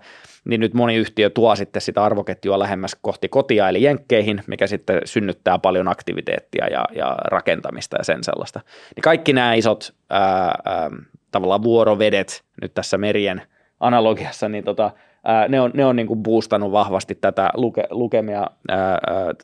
niin 0.46 0.60
nyt 0.60 0.74
moni 0.74 0.96
yhtiö 0.96 1.30
tuo 1.30 1.56
sitten 1.56 1.82
sitä 1.82 2.04
arvoketjua 2.04 2.60
lähemmäs 2.60 2.98
kohti 3.02 3.30
kotia 3.30 3.70
eli 3.70 3.84
jenkkeihin, 3.84 4.44
mikä 4.48 4.68
sitten 4.68 5.02
synnyttää 5.06 5.60
paljon 5.60 5.88
aktiviteettia 5.88 6.68
ja, 6.68 6.86
ja 6.96 7.18
rakentamista 7.24 7.98
ja 7.98 8.04
sen 8.04 8.24
sellaista. 8.24 8.60
Niin 8.96 9.02
kaikki 9.02 9.34
nämä 9.34 9.54
isot 9.54 9.94
ää, 10.10 10.54
ää, 10.66 10.90
tavallaan 11.32 11.64
vuorovedet 11.64 12.44
nyt 12.62 12.74
tässä 12.74 12.98
merien 12.98 13.42
analogiassa, 13.80 14.50
niin 14.50 14.64
tota, 14.64 14.92
ää, 15.24 15.48
ne 15.48 15.62
on, 15.62 15.72
ne 15.74 15.86
on 15.86 15.96
niin 15.96 16.08
kuin 16.08 16.24
boostannut 16.24 16.72
vahvasti 16.72 17.16
tätä 17.16 17.50
luke, 17.54 17.84
lukemia 17.90 18.48
ää, 18.70 19.00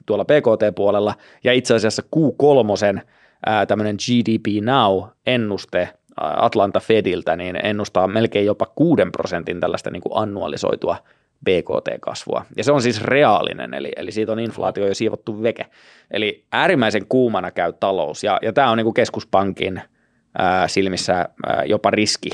tuolla 0.05 0.25
PKT-puolella, 0.25 1.13
ja 1.43 1.53
itse 1.53 1.75
asiassa 1.75 2.03
Q3 2.15 3.01
tämmöinen 3.67 3.95
GDP 3.95 4.45
Now-ennuste 4.63 5.98
Atlanta 6.19 6.79
Fediltä, 6.79 7.35
niin 7.35 7.59
ennustaa 7.63 8.07
melkein 8.07 8.45
jopa 8.45 8.65
6 8.65 9.01
prosentin 9.11 9.59
tällaista 9.59 9.91
niin 9.91 10.01
kuin 10.01 10.13
annualisoitua 10.15 10.97
BKT-kasvua. 11.45 12.45
Ja 12.57 12.63
se 12.63 12.71
on 12.71 12.81
siis 12.81 13.03
reaalinen, 13.03 13.73
eli, 13.73 13.91
eli 13.95 14.11
siitä 14.11 14.31
on 14.31 14.39
inflaatio 14.39 14.87
jo 14.87 14.93
siivottu 14.93 15.43
veke. 15.43 15.65
Eli 16.11 16.45
äärimmäisen 16.51 17.05
kuumana 17.09 17.51
käy 17.51 17.73
talous, 17.79 18.23
ja, 18.23 18.39
ja 18.41 18.53
tämä 18.53 18.71
on 18.71 18.77
niin 18.77 18.85
kuin 18.85 18.93
keskuspankin 18.93 19.81
ää, 20.37 20.67
silmissä 20.67 21.13
ää, 21.13 21.63
jopa 21.65 21.89
riski 21.89 22.29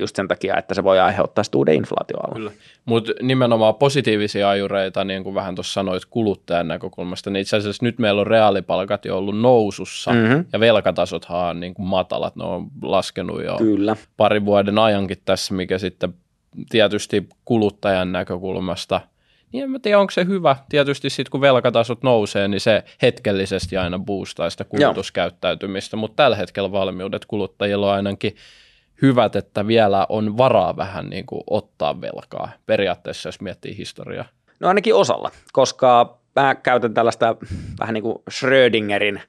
just 0.00 0.16
sen 0.16 0.28
takia, 0.28 0.56
että 0.56 0.74
se 0.74 0.84
voi 0.84 1.00
aiheuttaa 1.00 1.44
sitten 1.44 1.58
uuden 1.58 1.74
inflaatioalan. 1.74 2.52
mutta 2.84 3.12
nimenomaan 3.22 3.74
positiivisia 3.74 4.50
ajureita, 4.50 5.04
niin 5.04 5.24
kuin 5.24 5.34
vähän 5.34 5.54
tuossa 5.54 5.72
sanoit 5.72 6.04
kuluttajan 6.04 6.68
näkökulmasta, 6.68 7.30
niin 7.30 7.40
itse 7.40 7.56
asiassa 7.56 7.84
nyt 7.84 7.98
meillä 7.98 8.20
on 8.20 8.26
reaalipalkat 8.26 9.04
jo 9.04 9.18
ollut 9.18 9.40
nousussa, 9.40 10.12
mm-hmm. 10.12 10.44
ja 10.52 10.60
velkatasothan 10.60 11.50
on 11.50 11.60
niin 11.60 11.74
kuin 11.74 11.86
matalat, 11.86 12.36
ne 12.36 12.44
on 12.44 12.66
laskenut 12.82 13.44
jo 13.44 13.56
Kyllä. 13.58 13.96
parin 14.16 14.44
vuoden 14.44 14.78
ajankin 14.78 15.18
tässä, 15.24 15.54
mikä 15.54 15.78
sitten 15.78 16.14
tietysti 16.68 17.28
kuluttajan 17.44 18.12
näkökulmasta– 18.12 19.00
niin 19.52 19.64
en 19.64 19.70
mä 19.70 19.78
tiedä, 19.78 19.98
onko 19.98 20.10
se 20.10 20.24
hyvä. 20.24 20.56
Tietysti 20.68 21.10
sitten 21.10 21.30
kun 21.30 21.40
velkatasot 21.40 22.02
nousee, 22.02 22.48
niin 22.48 22.60
se 22.60 22.84
hetkellisesti 23.02 23.76
aina 23.76 23.98
boostaa 23.98 24.50
sitä 24.50 24.64
kulutuskäyttäytymistä, 24.64 25.96
mutta 25.96 26.22
tällä 26.22 26.36
hetkellä 26.36 26.72
valmiudet 26.72 27.26
kuluttajilla 27.26 27.88
on 27.88 27.94
ainakin 27.94 28.36
hyvät, 29.02 29.36
että 29.36 29.66
vielä 29.66 30.06
on 30.08 30.38
varaa 30.38 30.76
vähän 30.76 31.10
niin 31.10 31.26
kuin 31.26 31.42
ottaa 31.50 32.00
velkaa 32.00 32.50
periaatteessa, 32.66 33.28
jos 33.28 33.40
miettii 33.40 33.76
historiaa? 33.76 34.24
No 34.60 34.68
ainakin 34.68 34.94
osalla, 34.94 35.30
koska 35.52 36.18
mä 36.36 36.54
käytän 36.54 36.94
tällaista 36.94 37.36
vähän 37.80 37.94
niin 37.94 38.02
kuin 38.02 38.22
Schrödingerin 38.30 39.20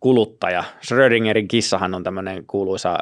kuluttaja. 0.00 0.64
Schrödingerin 0.84 1.48
kissahan 1.48 1.94
on 1.94 2.02
tämmöinen 2.02 2.46
kuuluisa 2.46 2.98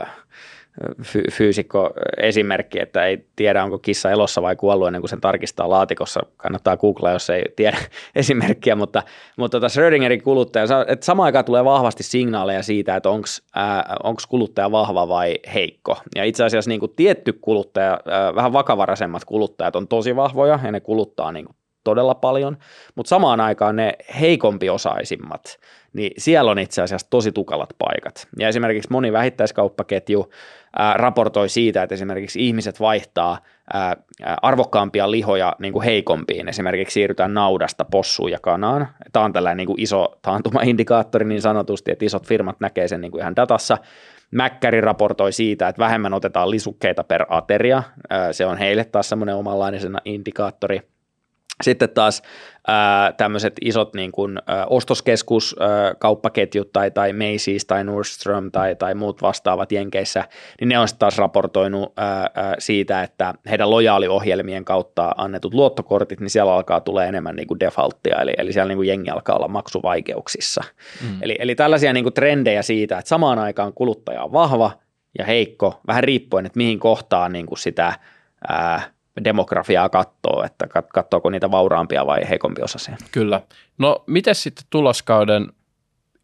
fy- 1.03 1.31
fyysikko 1.33 1.91
esimerkki, 2.17 2.81
että 2.81 3.07
ei 3.07 3.27
tiedä 3.37 3.65
onko 3.65 3.79
kissa 3.79 4.11
elossa 4.11 4.43
vai 4.43 4.57
kuollut 4.57 4.87
ennen 4.87 5.03
kuin 5.03 5.09
sen 5.09 5.21
tarkistaa 5.21 5.71
laatikossa. 5.71 6.21
Kannattaa 6.37 6.77
googlaa, 6.77 7.13
jos 7.13 7.31
ei 7.31 7.45
tiedä 7.57 7.79
esimerkkiä, 8.15 8.77
mutta, 8.77 9.03
mutta 9.37 9.57
tota 9.57 9.69
Schrödingerin 9.69 10.23
kuluttaja, 10.23 10.65
että 10.89 11.07
samaan 11.07 11.27
aikaan 11.27 11.45
tulee 11.45 11.65
vahvasti 11.65 12.03
signaaleja 12.03 12.63
siitä, 12.63 12.97
että 12.97 13.11
onko 14.03 14.21
kuluttaja 14.29 14.71
vahva 14.71 15.09
vai 15.09 15.35
heikko. 15.55 15.97
Ja 16.15 16.25
itse 16.25 16.45
asiassa 16.45 16.69
niin 16.69 16.81
kuin 16.81 16.93
tietty 16.97 17.33
kuluttaja, 17.33 18.01
vähän 18.35 18.53
vakavaraisemmat 18.53 19.25
kuluttajat 19.25 19.77
on 19.77 19.89
tosi 19.89 20.17
vahvoja 20.17 20.59
ja 20.65 20.73
ne 20.73 20.81
kuluttaa 20.81 21.33
niin 21.33 21.47
kuin 21.47 21.57
todella 21.85 22.15
paljon, 22.15 22.57
mutta 22.95 23.09
samaan 23.09 23.41
aikaan 23.41 23.77
ne 23.77 23.93
heikompi 24.21 24.71
osaisimmat, 24.71 25.59
niin 25.93 26.13
siellä 26.19 26.51
on 26.51 26.59
itse 26.59 26.83
asiassa 26.83 27.07
tosi 27.11 27.33
tukalat 27.33 27.71
paikat. 27.79 28.29
Ja 28.39 28.49
esimerkiksi 28.49 28.93
moni 28.93 29.13
vähittäiskauppaketju 29.13 30.31
raportoi 30.95 31.49
siitä, 31.49 31.83
että 31.83 31.95
esimerkiksi 31.95 32.47
ihmiset 32.47 32.81
vaihtaa 32.81 33.39
arvokkaampia 34.43 35.11
lihoja 35.11 35.57
niin 35.59 35.73
kuin 35.73 35.85
heikompiin. 35.85 36.49
Esimerkiksi 36.49 36.95
siirrytään 36.95 37.35
naudasta 37.35 37.85
possuun 37.85 38.31
ja 38.31 38.39
kanaan. 38.43 38.89
Tämä 39.13 39.25
on 39.25 39.33
tällainen 39.33 39.57
niin 39.57 39.67
kuin 39.67 39.81
iso 39.81 40.19
taantuma-indikaattori 40.23 41.25
niin 41.25 41.43
sanotusti, 41.43 41.93
että 41.93 42.05
isot 42.05 42.27
firmat 42.27 42.61
näkee 42.61 42.89
sen 42.89 43.01
niin 43.01 43.11
kuin 43.11 43.21
ihan 43.21 43.37
datassa. 43.37 43.79
Mäkkäri 44.31 44.81
raportoi 44.81 45.33
siitä, 45.33 45.69
että 45.69 45.85
vähemmän 45.85 46.15
otetaan 46.15 46.51
lisukkeita 46.51 47.05
per 47.05 47.27
ateria. 47.29 47.83
Se 48.33 48.47
on 48.47 48.59
heille 48.59 48.85
taas 48.85 49.09
semmoinen 49.09 49.37
omanlainen 49.37 49.81
indikaattori– 50.05 50.81
sitten 51.63 51.91
taas 51.91 52.23
tämmöiset 53.17 53.53
isot 53.61 53.95
niin 53.95 54.13
kuin, 54.13 54.39
ää, 54.47 54.67
ostoskeskus, 54.67 55.57
ää, 55.61 55.95
kauppaketjut 55.95 56.73
tai, 56.73 56.91
tai 56.91 57.13
Macy's 57.13 57.65
tai 57.67 57.85
Nordstrom 57.85 58.51
tai, 58.51 58.77
tai 58.77 58.95
muut 58.95 59.23
vastaavat 59.23 59.73
Jenkeissä, 59.73 60.25
niin 60.61 60.69
ne 60.69 60.79
on 60.79 60.89
sitten 60.89 60.99
taas 60.99 61.19
raportoinut 61.19 61.93
ää, 61.97 62.31
ää, 62.35 62.55
siitä, 62.59 63.03
että 63.03 63.35
heidän 63.51 63.71
lojaaliohjelmien 63.71 64.65
kautta 64.65 65.15
annetut 65.17 65.55
luottokortit, 65.55 66.21
niin 66.21 66.31
siellä 66.31 66.55
alkaa 66.55 66.81
tulee 66.81 67.09
enemmän 67.09 67.37
niin 67.37 67.49
kuin 67.49 67.61
defaulttia, 67.61 68.21
eli, 68.21 68.33
eli 68.39 68.53
siellä 68.53 68.69
niin 68.69 68.79
kuin 68.79 68.89
jengi 68.89 69.11
alkaa 69.11 69.37
olla 69.37 69.49
maksuvaikeuksissa. 69.49 70.65
Mm. 71.03 71.19
Eli, 71.23 71.37
eli 71.39 71.55
tällaisia 71.55 71.93
niin 71.93 72.05
kuin 72.05 72.15
trendejä 72.15 72.63
siitä, 72.63 72.99
että 72.99 73.09
samaan 73.09 73.39
aikaan 73.39 73.73
kuluttaja 73.73 74.25
on 74.25 74.33
vahva 74.33 74.71
ja 75.19 75.25
heikko, 75.25 75.81
vähän 75.87 76.05
riippuen, 76.05 76.47
että 76.47 76.57
mihin 76.57 76.79
kohtaan 76.79 77.33
niin 77.33 77.47
kuin 77.47 77.59
sitä 77.59 77.99
ää, 78.49 78.94
demografiaa 79.25 79.89
katsoo, 79.89 80.43
että 80.45 80.67
katsoako 80.95 81.31
niitä 81.31 81.51
vauraampia 81.51 82.07
vai 82.07 82.29
heikompi 82.29 82.63
osasia. 82.63 82.97
Kyllä. 83.13 83.41
No 83.79 84.05
miten 84.07 84.35
sitten 84.35 84.65
tuloskauden 84.71 85.49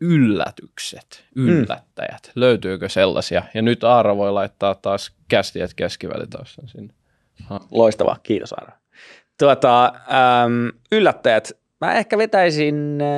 yllätykset, 0.01 1.25
mm. 1.35 1.49
yllättäjät, 1.49 2.27
mm. 2.27 2.41
löytyykö 2.41 2.89
sellaisia? 2.89 3.43
Ja 3.55 3.63
nyt 3.63 3.85
Aara 3.85 4.17
voi 4.17 4.33
laittaa 4.33 4.75
taas 4.75 5.13
kästiät 5.29 5.75
keskivälitaustan 5.75 6.69
sinne. 6.69 6.95
Ha. 7.45 7.61
Loistavaa, 7.71 8.17
kiitos 8.23 8.53
Aara. 8.53 8.73
Tuota, 9.39 9.85
ähm, 9.87 10.69
yllättäjät, 10.93 11.61
Mä 11.81 11.95
ehkä 11.95 12.19
vetäisin 12.19 12.99
äh, 13.01 13.09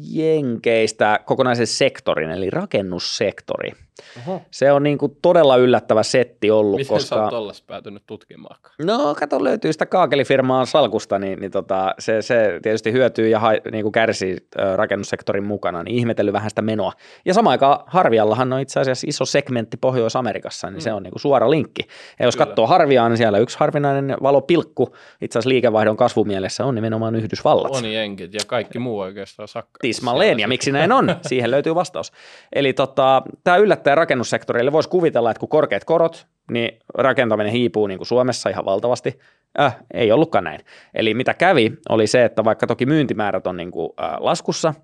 Jenkeistä 0.00 1.20
kokonaisen 1.24 1.66
sektorin, 1.66 2.30
eli 2.30 2.50
rakennussektori. 2.50 3.72
Oho. 4.18 4.42
Se 4.50 4.72
on 4.72 4.82
niin 4.82 4.98
kuin 4.98 5.16
todella 5.22 5.56
yllättävä 5.56 6.02
setti 6.02 6.50
ollut. 6.50 6.76
Miten 6.76 6.96
koska... 6.96 7.16
sä 7.16 7.22
oot 7.22 7.30
tollas 7.30 7.62
päätynyt 7.62 8.02
tutkimaan? 8.06 8.60
No 8.82 9.14
kato, 9.14 9.44
löytyy 9.44 9.72
sitä 9.72 9.86
kaakelifirmaa 9.86 10.64
salkusta, 10.64 11.18
niin, 11.18 11.40
niin 11.40 11.50
tota, 11.50 11.94
se, 11.98 12.22
se, 12.22 12.60
tietysti 12.62 12.92
hyötyy 12.92 13.28
ja 13.28 13.40
ha, 13.40 13.50
niin 13.72 13.82
kuin 13.82 13.92
kärsii 13.92 14.36
rakennussektorin 14.76 15.44
mukana, 15.44 15.82
niin 15.82 15.96
ihmetellyt 15.96 16.32
vähän 16.32 16.50
sitä 16.50 16.62
menoa. 16.62 16.92
Ja 17.24 17.34
samaan 17.34 17.52
aikaan 17.52 17.80
Harviallahan 17.86 18.52
on 18.52 18.60
itse 18.60 18.80
asiassa 18.80 19.06
iso 19.08 19.24
segmentti 19.24 19.76
Pohjois-Amerikassa, 19.76 20.70
niin 20.70 20.78
mm. 20.78 20.80
se 20.80 20.92
on 20.92 21.02
niin 21.02 21.12
kuin 21.12 21.20
suora 21.20 21.50
linkki. 21.50 21.82
Ja 22.18 22.24
jos 22.24 22.36
Kyllä. 22.36 22.46
katsoo 22.46 22.66
Harviaa, 22.66 23.08
niin 23.08 23.16
siellä 23.16 23.38
yksi 23.38 23.58
harvinainen 23.58 24.16
valopilkku 24.22 24.94
itse 25.20 25.38
asiassa 25.38 25.48
liikevaihdon 25.48 25.96
kasvumielessä 25.96 26.64
on 26.64 26.74
nimenomaan 26.74 27.14
Yhdysvallat. 27.14 27.76
On 27.76 27.92
jenkit 27.92 28.34
ja 28.34 28.40
kaikki 28.46 28.78
muu 28.78 28.98
oikeastaan 28.98 29.48
sakkaa. 29.48 29.78
Tismalleen, 29.80 30.40
ja 30.40 30.48
miksi 30.48 30.72
näin 30.72 30.92
on? 30.92 31.16
Siihen 31.28 31.50
löytyy 31.50 31.74
vastaus. 31.74 32.12
Eli 32.52 32.72
tota, 32.72 33.22
tämä 33.44 33.56
yllättää 33.56 33.87
rakennussektorille. 33.94 34.72
Voisi 34.72 34.88
kuvitella, 34.88 35.30
että 35.30 35.40
kun 35.40 35.48
korkeat 35.48 35.84
korot, 35.84 36.26
niin 36.50 36.78
rakentaminen 36.94 37.52
hiipuu 37.52 37.86
niin 37.86 37.98
kuin 37.98 38.06
Suomessa 38.06 38.48
ihan 38.48 38.64
valtavasti. 38.64 39.18
Äh, 39.60 39.76
ei 39.94 40.12
ollutkaan 40.12 40.44
näin. 40.44 40.60
Eli 40.94 41.14
mitä 41.14 41.34
kävi, 41.34 41.72
oli 41.88 42.06
se, 42.06 42.24
että 42.24 42.44
vaikka 42.44 42.66
toki 42.66 42.86
myyntimäärät 42.86 43.46
on 43.46 43.56
niin 43.56 43.70
kuin, 43.70 43.92
äh, 44.02 44.10
laskussa, 44.20 44.74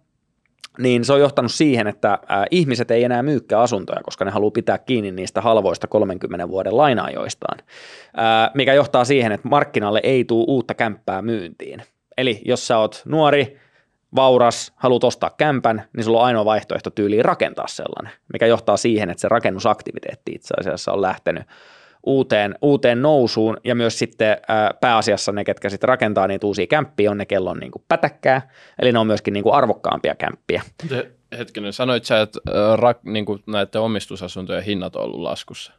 niin 0.78 1.04
se 1.04 1.12
on 1.12 1.20
johtanut 1.20 1.52
siihen, 1.52 1.86
että 1.86 2.18
ää, 2.28 2.46
ihmiset 2.50 2.90
ei 2.90 3.04
enää 3.04 3.22
myykkää 3.22 3.60
asuntoja, 3.60 4.02
koska 4.02 4.24
ne 4.24 4.30
haluaa 4.30 4.50
pitää 4.50 4.78
kiinni 4.78 5.10
niistä 5.10 5.40
halvoista 5.40 5.86
30 5.86 6.48
vuoden 6.48 6.76
lainaajoistaan, 6.76 7.58
ää, 8.16 8.50
mikä 8.54 8.74
johtaa 8.74 9.04
siihen, 9.04 9.32
että 9.32 9.48
markkinalle 9.48 10.00
ei 10.02 10.24
tule 10.24 10.44
uutta 10.48 10.74
kämppää 10.74 11.22
myyntiin. 11.22 11.82
Eli 12.18 12.42
jos 12.44 12.66
sä 12.66 12.78
oot 12.78 13.02
nuori, 13.06 13.58
vauras, 14.16 14.72
haluat 14.76 15.04
ostaa 15.04 15.30
kämpän, 15.30 15.84
niin 15.96 16.04
sulla 16.04 16.18
on 16.18 16.26
ainoa 16.26 16.44
vaihtoehto 16.44 16.90
tyyliin 16.90 17.24
rakentaa 17.24 17.68
sellainen, 17.68 18.12
mikä 18.32 18.46
johtaa 18.46 18.76
siihen, 18.76 19.10
että 19.10 19.20
se 19.20 19.28
rakennusaktiviteetti 19.28 20.32
itse 20.32 20.54
asiassa 20.60 20.92
on 20.92 21.02
lähtenyt 21.02 21.44
uuteen, 22.06 22.54
uuteen 22.62 23.02
nousuun 23.02 23.56
ja 23.64 23.74
myös 23.74 23.98
sitten 23.98 24.36
ää, 24.48 24.70
pääasiassa 24.80 25.32
ne, 25.32 25.44
ketkä 25.44 25.70
sitten 25.70 25.88
rakentaa 25.88 26.26
niitä 26.26 26.46
uusia 26.46 26.66
kämppiä, 26.66 27.10
on 27.10 27.18
ne, 27.18 27.26
kello 27.26 27.50
on 27.50 27.58
niin 27.58 27.72
kuin 27.72 27.84
pätäkkää, 27.88 28.50
eli 28.82 28.92
ne 28.92 28.98
on 28.98 29.06
myöskin 29.06 29.34
niin 29.34 29.42
kuin 29.42 29.54
arvokkaampia 29.54 30.14
kämppiä. 30.14 30.62
Hetkinen, 31.38 31.72
sanoit 31.72 32.04
sä, 32.04 32.20
että 32.20 32.40
rak, 32.76 32.98
niin 33.04 33.24
kuin 33.24 33.42
näiden 33.46 33.80
omistusasuntojen 33.80 34.62
hinnat 34.62 34.96
on 34.96 35.02
ollut 35.02 35.20
laskussa? 35.20 35.72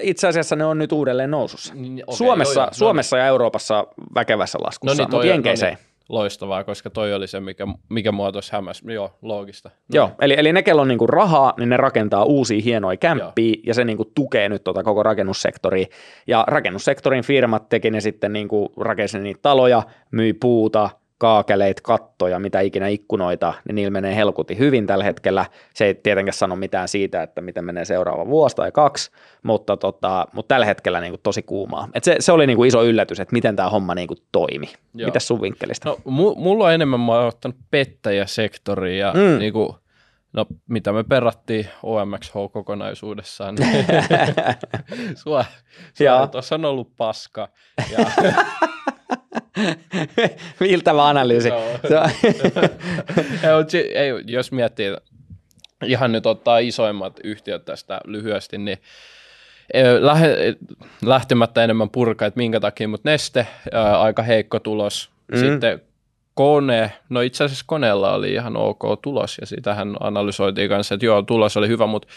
Itse 0.00 0.28
asiassa 0.28 0.56
ne 0.56 0.64
on 0.64 0.78
nyt 0.78 0.92
uudelleen 0.92 1.30
nousussa. 1.30 1.74
Niin, 1.74 2.04
okei, 2.06 2.16
Suomessa, 2.16 2.60
joo, 2.60 2.64
joo, 2.64 2.70
no 2.70 2.74
Suomessa 2.74 3.18
ja 3.18 3.26
Euroopassa 3.26 3.86
väkevässä 4.14 4.58
laskussa, 4.62 5.02
No 5.02 5.06
niin, 5.06 5.14
mutta 5.14 5.26
Jenkeissä 5.26 5.66
no 5.66 5.70
ei. 5.70 5.76
niin. 5.76 5.95
Loistavaa, 6.08 6.64
koska 6.64 6.90
toi 6.90 7.14
oli 7.14 7.26
se, 7.26 7.40
mikä, 7.40 7.66
mikä 7.88 8.12
mua 8.12 8.32
tuossa 8.32 8.56
hämäsi. 8.56 8.92
Joo, 8.92 9.18
loogista. 9.22 9.68
No, 9.68 9.94
Joo, 9.94 10.10
eli, 10.20 10.34
eli 10.38 10.52
ne, 10.52 10.62
kello 10.62 10.82
on 10.82 10.88
niinku 10.88 11.06
rahaa, 11.06 11.54
niin 11.58 11.68
ne 11.68 11.76
rakentaa 11.76 12.24
uusia 12.24 12.62
hienoja 12.64 12.96
kämppiä 12.96 13.54
ja 13.66 13.74
se 13.74 13.84
niinku 13.84 14.04
tukee 14.04 14.48
nyt 14.48 14.64
tota 14.64 14.82
koko 14.82 15.02
rakennussektoria. 15.02 15.86
Ja 16.26 16.44
rakennussektorin 16.48 17.24
firmat 17.24 17.68
teki 17.68 17.90
ne 17.90 18.00
sitten 18.00 18.32
niinku 18.32 18.72
rakensi 18.76 19.18
niitä 19.18 19.40
taloja, 19.42 19.82
myi 20.10 20.32
puuta, 20.32 20.90
kaakeleita, 21.18 21.82
kattoja, 21.82 22.38
mitä 22.38 22.60
ikinä 22.60 22.88
ikkunoita, 22.88 23.54
niin 23.68 23.74
niillä 23.74 23.90
menee 23.90 24.16
helkuti 24.16 24.58
hyvin 24.58 24.86
tällä 24.86 25.04
hetkellä. 25.04 25.46
Se 25.74 25.84
ei 25.84 25.94
tietenkään 25.94 26.34
sano 26.34 26.56
mitään 26.56 26.88
siitä, 26.88 27.22
että 27.22 27.40
miten 27.40 27.64
menee 27.64 27.84
seuraava 27.84 28.26
vuosi 28.26 28.56
tai 28.56 28.72
kaksi, 28.72 29.10
mutta, 29.42 29.76
tota, 29.76 30.26
mutta 30.32 30.54
tällä 30.54 30.66
hetkellä 30.66 31.00
niinku 31.00 31.18
tosi 31.22 31.42
kuumaa. 31.42 31.88
Et 31.94 32.04
se, 32.04 32.16
se 32.18 32.32
oli 32.32 32.46
niinku 32.46 32.64
iso 32.64 32.84
yllätys, 32.84 33.20
että 33.20 33.32
miten 33.32 33.56
tämä 33.56 33.70
homma 33.70 33.94
niinku 33.94 34.14
toimi. 34.32 34.72
Joo. 34.94 35.06
Mitäs 35.06 35.26
sun 35.28 35.40
vinkkelistä? 35.42 35.88
No, 35.88 35.94
mu- 35.94 36.36
mulla 36.38 36.64
on 36.64 36.72
enemmän, 36.72 37.00
mä 37.00 37.12
oon 37.12 37.26
ottanut 37.26 37.56
pettäjäsektoria 37.70 39.06
ja 39.06 39.12
Mm. 39.12 39.20
mm. 39.20 39.38
niinku, 39.38 39.76
no, 40.32 40.46
mitä 40.68 40.92
me 40.92 41.04
perattiin 41.04 41.66
OMXH-kokonaisuudessaan. 41.82 43.54
niin 43.58 43.84
sua, 45.22 45.44
sua 45.94 46.26
tuossa 46.26 46.54
on 46.54 46.64
ollut 46.64 46.96
paska. 46.96 47.48
Ja, 47.98 48.06
Viiltävä 50.60 51.08
analyysi. 51.08 51.50
On- 51.54 51.60
ei, 53.94 54.10
jos 54.26 54.52
miettii, 54.52 54.96
ihan 55.84 56.12
nyt 56.12 56.26
ottaa 56.26 56.58
isoimmat 56.58 57.20
yhtiöt 57.24 57.64
tästä 57.64 58.00
lyhyesti, 58.04 58.58
niin 58.58 58.78
eh, 59.74 59.86
lähe, 60.00 60.56
lähtemättä 61.04 61.64
enemmän 61.64 61.90
purkaa, 61.90 62.28
että 62.28 62.38
minkä 62.38 62.60
takia, 62.60 62.88
mutta 62.88 63.10
Neste, 63.10 63.46
ää, 63.72 64.00
aika 64.00 64.22
heikko 64.22 64.60
tulos. 64.60 65.10
Mm. 65.32 65.38
Sitten 65.38 65.82
Kone, 66.34 66.92
no 67.08 67.20
itse 67.20 67.44
asiassa 67.44 67.64
koneella 67.68 68.14
oli 68.14 68.32
ihan 68.32 68.56
ok 68.56 68.82
tulos, 69.02 69.38
ja 69.40 69.46
sitähän 69.46 69.96
analysoitiin 70.00 70.68
kanssa, 70.68 70.94
että 70.94 71.06
joo, 71.06 71.22
tulos 71.22 71.56
oli 71.56 71.68
hyvä, 71.68 71.86
mutta 71.86 72.08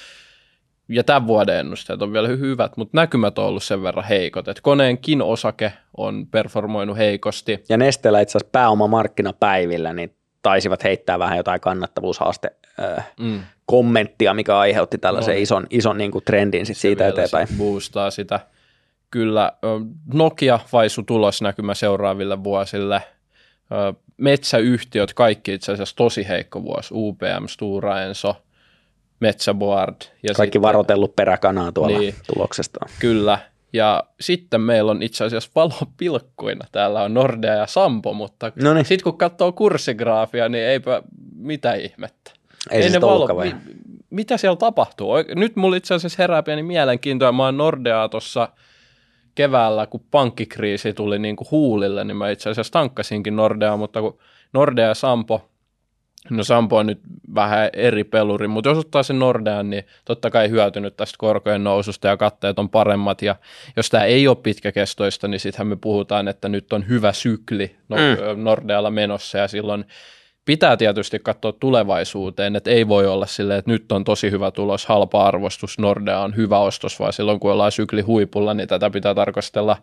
ja 0.89 1.03
tämän 1.03 1.27
vuoden 1.27 1.59
ennusteet 1.59 2.01
on 2.01 2.13
vielä 2.13 2.27
hy- 2.27 2.39
hyvät, 2.39 2.77
mutta 2.77 2.97
näkymät 2.97 3.39
on 3.39 3.45
ollut 3.45 3.63
sen 3.63 3.83
verran 3.83 4.05
heikot, 4.05 4.47
että 4.47 4.61
koneenkin 4.61 5.21
osake 5.21 5.73
on 5.97 6.27
performoinut 6.31 6.97
heikosti. 6.97 7.63
Ja 7.69 7.77
Nesteellä 7.77 8.19
itse 8.21 8.37
asiassa 8.37 8.51
pääomamarkkinapäivillä 8.51 9.93
niin 9.93 10.15
taisivat 10.41 10.83
heittää 10.83 11.19
vähän 11.19 11.37
jotain 11.37 11.61
kannattavuushaaste 11.61 12.51
äh, 12.97 13.11
Mm. 13.19 13.39
kommenttia, 13.65 14.33
mikä 14.33 14.57
aiheutti 14.57 14.97
tällaisen 14.97 15.35
No. 15.35 15.41
ison, 15.41 15.67
ison 15.69 15.97
niin 15.97 16.11
kuin 16.11 16.23
trendin 16.25 16.65
sit 16.65 16.77
siitä 16.77 17.07
eteenpäin. 17.07 17.47
sit 17.47 17.57
boostaa 17.57 18.11
sitä. 18.11 18.39
Kyllä, 19.11 19.51
Nokia 20.13 20.59
vaisu 20.73 21.03
tulosnäkymä 21.03 21.73
seuraaville 21.73 22.43
vuosille. 22.43 23.01
Metsäyhtiöt, 24.17 25.13
kaikki 25.13 25.53
itse 25.53 25.71
asiassa 25.71 25.95
tosi 25.95 26.27
heikko 26.27 26.63
vuosi. 26.63 26.89
UPM, 26.93 27.45
Stora 27.47 28.01
Enso, 28.01 28.35
Metsäboard. 29.19 29.95
Ja 30.23 30.33
Kaikki 30.33 30.47
sitten- 30.55 30.61
varotellut 30.61 31.15
peräkanaa 31.15 31.71
tuolla 31.71 31.99
Niin. 31.99 32.15
tuloksestaan. 32.33 32.89
Kyllä. 32.99 33.39
Ja 33.73 34.03
sitten 34.19 34.61
meillä 34.61 34.91
on 34.91 35.03
itse 35.03 35.23
asiassa 35.25 35.51
valopilkkuina. 35.55 36.65
Täällä 36.71 37.03
on 37.03 37.13
Nordea 37.13 37.53
ja 37.55 37.67
Sampo, 37.67 38.13
mutta 38.13 38.51
Noniin. 38.55 38.85
sitten 38.85 39.03
kun 39.03 39.17
katsoo 39.17 39.51
kurssigraafia, 39.51 40.49
niin 40.49 40.63
eipä 40.63 41.01
mitä 41.35 41.73
ihmettä. 41.73 42.31
Ei, 42.71 42.83
se 42.83 42.89
ne 42.89 43.01
vai? 43.01 43.47
mi- 43.47 43.55
mitä 44.09 44.37
siellä 44.37 44.55
tapahtuu? 44.57 45.09
Nyt 45.35 45.55
mulla 45.55 45.75
itse 45.75 45.93
asiassa 45.93 46.23
herää 46.23 46.43
pieni 46.43 46.63
mielenkiintoa. 46.63 47.31
Mä 47.31 47.45
oon 47.45 47.57
Nordeaa 47.57 48.09
tuossa 48.09 48.49
keväällä, 49.35 49.85
kun 49.85 50.03
pankkikriisi 50.11 50.93
tuli 50.93 51.19
niin 51.19 51.35
kuin 51.35 51.47
huulille, 51.51 52.03
niin 52.03 52.17
mä 52.17 52.29
itse 52.29 52.49
asiassa 52.49 52.71
tankkasinkin 52.73 53.35
Nordeaa, 53.35 53.77
mutta 53.77 54.01
kun 54.01 54.17
Nordea 54.53 54.87
ja 54.87 54.93
Sampo, 54.93 55.49
no 56.29 56.43
Sampo 56.43 56.77
on 56.77 56.85
nyt 56.85 56.99
vähän 57.35 57.69
eri 57.73 58.03
peluri, 58.03 58.47
mutta 58.47 58.69
jos 58.69 58.77
ottaa 58.77 59.03
sen 59.03 59.19
Nordean, 59.19 59.69
niin 59.69 59.83
totta 60.05 60.31
kai 60.31 60.49
hyötynyt 60.49 60.97
tästä 60.97 61.15
korkojen 61.17 61.63
noususta 61.63 62.07
ja 62.07 62.17
katteet 62.17 62.59
on 62.59 62.69
paremmat, 62.69 63.21
ja 63.21 63.35
jos 63.77 63.89
tämä 63.89 64.03
ei 64.03 64.27
ole 64.27 64.37
pitkäkestoista, 64.43 65.27
niin 65.27 65.39
sittenhän 65.39 65.67
me 65.67 65.75
puhutaan, 65.75 66.27
että 66.27 66.49
nyt 66.49 66.73
on 66.73 66.87
hyvä 66.87 67.13
sykli 67.13 67.75
no, 67.89 67.97
Mm. 67.97 68.43
Nordealla 68.43 68.91
menossa, 68.91 69.37
ja 69.37 69.47
silloin 69.47 69.85
pitää 70.45 70.77
tietysti 70.77 71.19
katsoa 71.19 71.51
tulevaisuuteen, 71.51 72.55
että 72.55 72.69
ei 72.69 72.87
voi 72.87 73.07
olla 73.07 73.25
silleen, 73.25 73.59
että 73.59 73.71
nyt 73.71 73.91
on 73.91 74.03
tosi 74.03 74.31
hyvä 74.31 74.51
tulos, 74.51 74.85
halpa 74.85 75.25
arvostus, 75.25 75.79
Nordea 75.79 76.19
on 76.19 76.35
hyvä 76.35 76.59
ostos, 76.59 76.99
vaan 76.99 77.13
silloin 77.13 77.39
kun 77.39 77.51
ollaan 77.51 77.71
sykli 77.71 78.01
huipulla, 78.01 78.53
niin 78.53 78.67
tätä 78.67 78.89
pitää 78.89 79.15
tarkastella 79.15 79.77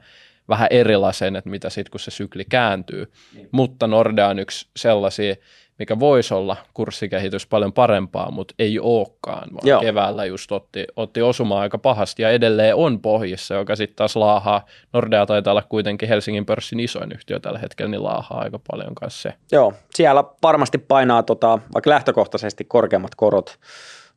vähän 0.48 0.68
erilaisen, 0.70 1.36
että 1.36 1.50
mitä 1.50 1.70
sitten 1.70 1.90
kun 1.90 2.00
se 2.00 2.10
sykli 2.10 2.44
kääntyy. 2.44 3.12
Niin. 3.34 3.48
Mutta 3.52 3.86
Nordea 3.86 4.28
on 4.28 4.38
yksi 4.38 4.68
sellaisia, 4.76 5.34
mikä 5.78 6.00
voisi 6.00 6.34
olla 6.34 6.56
kurssikehitys 6.74 7.46
paljon 7.46 7.72
parempaa, 7.72 8.30
mutta 8.30 8.54
ei 8.58 8.78
olekaan, 8.78 9.48
vaan 9.52 9.68
Joo. 9.68 9.80
Keväällä 9.80 10.24
just 10.24 10.52
otti, 10.52 10.84
otti 10.96 11.22
osumaa 11.22 11.60
aika 11.60 11.78
pahasti 11.78 12.22
ja 12.22 12.30
edelleen 12.30 12.74
on 12.74 13.00
pohjissa, 13.00 13.54
joka 13.54 13.76
sitten 13.76 13.96
taas 13.96 14.16
laahaa. 14.16 14.66
Nordea 14.92 15.26
taitaa 15.26 15.50
olla 15.50 15.62
kuitenkin 15.62 16.08
Helsingin 16.08 16.46
pörssin 16.46 16.80
isoin 16.80 17.12
yhtiö 17.12 17.40
tällä 17.40 17.58
hetkellä, 17.58 17.90
niin 17.90 18.04
laahaa 18.04 18.40
aika 18.40 18.60
paljon 18.70 18.94
kanssa 18.94 19.22
se. 19.22 19.34
Joo, 19.52 19.74
siellä 19.94 20.24
varmasti 20.42 20.78
painaa, 20.78 21.22
tota, 21.22 21.58
vaikka 21.74 21.90
lähtökohtaisesti 21.90 22.64
korkeammat 22.64 23.14
korot 23.14 23.58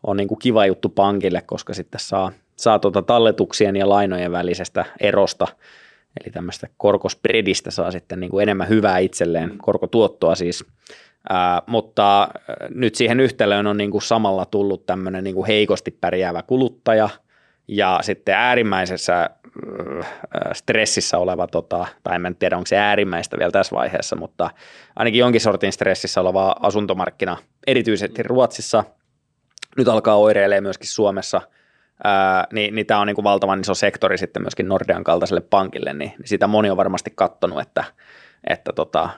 on 0.03 0.17
niin 0.17 0.27
kuin 0.27 0.39
kiva 0.39 0.65
juttu 0.65 0.89
pankille, 0.89 1.41
koska 1.41 1.73
sitten 1.73 1.99
saa, 1.99 2.31
saa 2.55 2.79
tota 2.79 3.01
talletuksien 3.01 3.75
ja 3.75 3.89
lainojen 3.89 4.31
välisestä 4.31 4.85
erosta, 4.99 5.47
eli 6.21 6.33
tämmöistä 6.33 6.67
korkospredistä 6.77 7.71
saa 7.71 7.91
sitten 7.91 8.19
niin 8.19 8.31
kuin 8.31 8.43
enemmän 8.43 8.69
hyvää 8.69 8.97
itselleen, 8.97 9.57
korkotuottoa 9.57 10.35
siis. 10.35 10.65
Ää, 11.29 11.61
mutta 11.67 12.27
nyt 12.69 12.95
siihen 12.95 13.19
yhtälöön 13.19 13.67
on 13.67 13.77
niin 13.77 13.91
kuin 13.91 14.01
samalla 14.01 14.45
tullut 14.45 14.85
tämmöinen 14.85 15.23
niin 15.23 15.35
kuin 15.35 15.47
heikosti 15.47 15.91
pärjäävä 15.91 16.41
kuluttaja 16.41 17.09
ja 17.67 17.99
sitten 18.01 18.35
äärimmäisessä 18.35 19.21
äh, 19.21 20.09
stressissä 20.53 21.17
oleva, 21.17 21.47
tota, 21.47 21.87
tai 22.03 22.15
en 22.25 22.35
tiedä 22.35 22.57
onko 22.57 22.67
se 22.67 22.77
äärimmäistä 22.77 23.37
vielä 23.37 23.51
tässä 23.51 23.75
vaiheessa, 23.75 24.15
mutta 24.15 24.49
ainakin 24.95 25.19
jonkin 25.19 25.41
sortin 25.41 25.71
stressissä 25.71 26.21
oleva 26.21 26.55
asuntomarkkina, 26.59 27.37
erityisesti 27.67 28.23
Ruotsissa, 28.23 28.83
nyt 29.77 29.87
alkaa 29.87 30.15
oireilemaan 30.15 30.63
myöskin 30.63 30.87
Suomessa, 30.87 31.41
ää, 32.03 32.47
niin, 32.53 32.75
niin 32.75 32.85
tämä 32.85 32.99
on 32.99 33.07
niin 33.07 33.15
kuin 33.15 33.23
valtavan 33.23 33.61
iso 33.61 33.73
sektori 33.73 34.17
sitten 34.17 34.41
myöskin 34.41 34.67
Nordean 34.67 35.03
kaltaiselle 35.03 35.41
pankille, 35.41 35.93
niin, 35.93 36.13
niin 36.17 36.27
sitä 36.27 36.47
moni 36.47 36.69
on 36.69 36.77
varmasti 36.77 37.13
katsonut, 37.15 37.61
että, 37.61 37.83
että 38.47 38.73
tota, 38.73 39.09